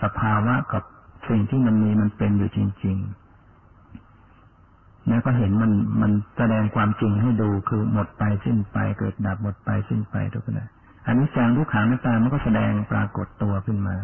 [0.02, 0.84] สภาวะกับ
[1.30, 3.20] สิ่งที่มันมีมันเป็นอยู่จริง ๆ
[5.08, 5.72] แล้วก็เห็นมัน
[6.02, 10.70] มันแสดงความจริงให้ดูคือหมดไปสิ้นไปเกิดดับหมดไปสิ้นไปทุกขนะ
[11.06, 13.98] อันนี้แสงทุกขังหน้าตามันก็แสดงปรากฏตัวขึ้นมา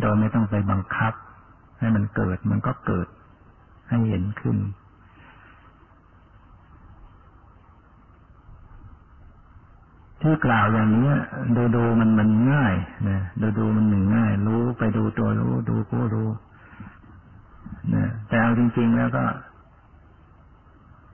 [0.00, 1.12] โดยไม่ต้องไปบังคับ
[1.82, 3.08] ให้มันเกิดมันก็เกิด
[3.88, 4.56] ให้เห็นขึ้น
[10.20, 11.10] ที่กล่าวอย่างนี้
[11.56, 12.74] ดูดูมันมันง่าย
[13.08, 16.28] นะดูดูมันหนึ่งง่าย รู้ไปดูตัวรู้ ดูผู้รู้
[17.94, 19.24] นะแต่เอาจริง ๆ แล้วก็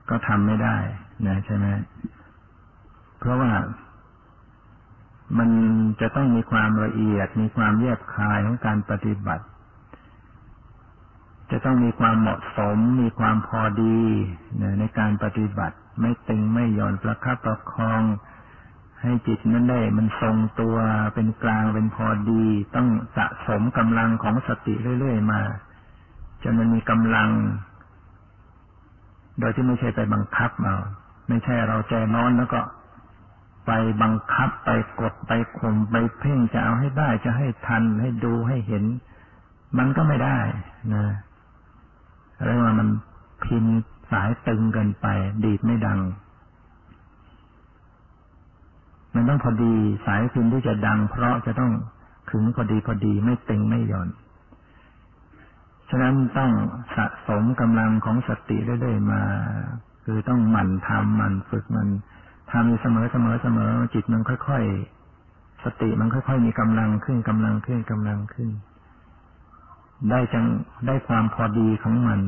[0.09, 0.77] ก็ทำไม่ได้
[1.27, 1.67] นะใช่ไหม
[3.19, 3.51] เพราะว่า
[5.37, 5.49] มัน
[6.01, 9.45] จะต้องมีความละเอียด มีความแยบคายของการปฏิบัติ
[11.51, 13.99] จะต้องมีความเหมาะสม มีความพอดี
[14.79, 18.01] ในการปฏิบัติ ไม่ตึงไม่หย่อนประคับประคอง
[19.01, 20.75] ให้จิตนั้นได้มันทรงตัว
[21.15, 22.45] เป็นกลางเป็นพอดี
[22.75, 22.87] ต้อง
[23.17, 25.41] สะสมกำลังของสติเรื่อยๆมา
[26.43, 27.29] จนมันมีกำลัง
[29.39, 30.77] โดยที่ไม่ใช่ไปบังคับเอา
[31.29, 32.61] ไม่ใช่เราใจน้อนแล้วก็
[33.65, 33.71] ไป
[34.01, 34.69] บังคับไป
[34.99, 38.83] กดไปข่มไปเพ่งจะเอาให้ได้จะให้ทันให้ดูให้เห็น
[39.77, 40.39] มันก็ไม่ได้
[40.93, 41.05] นะ
[42.45, 42.87] เรียกว่ามัน
[43.43, 43.65] พิน
[44.11, 45.07] สายตึงเกินไป
[45.43, 45.99] ดีดไม่ดัง
[49.15, 49.73] มันต้องพอดี
[50.05, 51.71] สายพินที่จะดัง เพราะจะต้อง
[52.29, 54.09] ขึงพอดีพอดีไม่ตึงไม่หย่อน
[55.89, 56.51] ฉะนั้นต้อง
[56.95, 59.21] สะสมกำลังของสติเรื่อยๆมา
[60.05, 61.87] คือต้องหมั่นทำหมั่นฝึกมัน
[62.51, 68.49] ทำอยู่เสมอเสมอเสมอจิตมันค่อยๆสติมันค่อยๆมีกำลังขึ้นกำลังขึ้นกำลังขึ้น
[70.09, 70.45] ได้จัง
[70.87, 72.21] ได้ความพอดีของมัน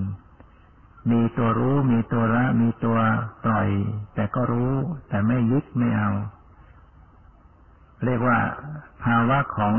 [1.12, 2.98] มีตัวรู้มีตัวละ มีตัว
[3.44, 3.70] ปล่อย
[4.16, 4.74] แต่ก็รู้
[5.10, 6.12] แต่ไม่ยึดไม่เอา
[8.06, 8.38] เรียกว่า
[9.04, 9.76] ภาวะของ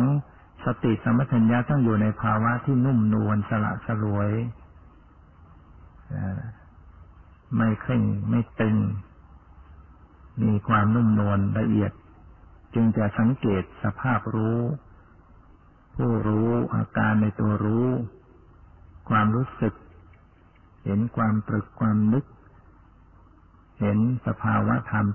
[0.64, 4.30] สติสมัชัญญาต้องอยู่ในภาวะที่นุ่มนวลสละสลวย
[7.56, 8.76] ไม่เคร่งไม่ตึง
[10.42, 11.92] มีความนุ่มนวลละเอียด
[12.74, 14.58] จึงจะสังเกตสภาพรู้
[15.94, 17.86] ผู้รู้อาการในตัวรู้
[19.08, 19.74] ความรู้สึก
[20.84, 22.24] เห็นความตรึกความนึก
[23.80, 25.06] เห็นสภาวะธรรม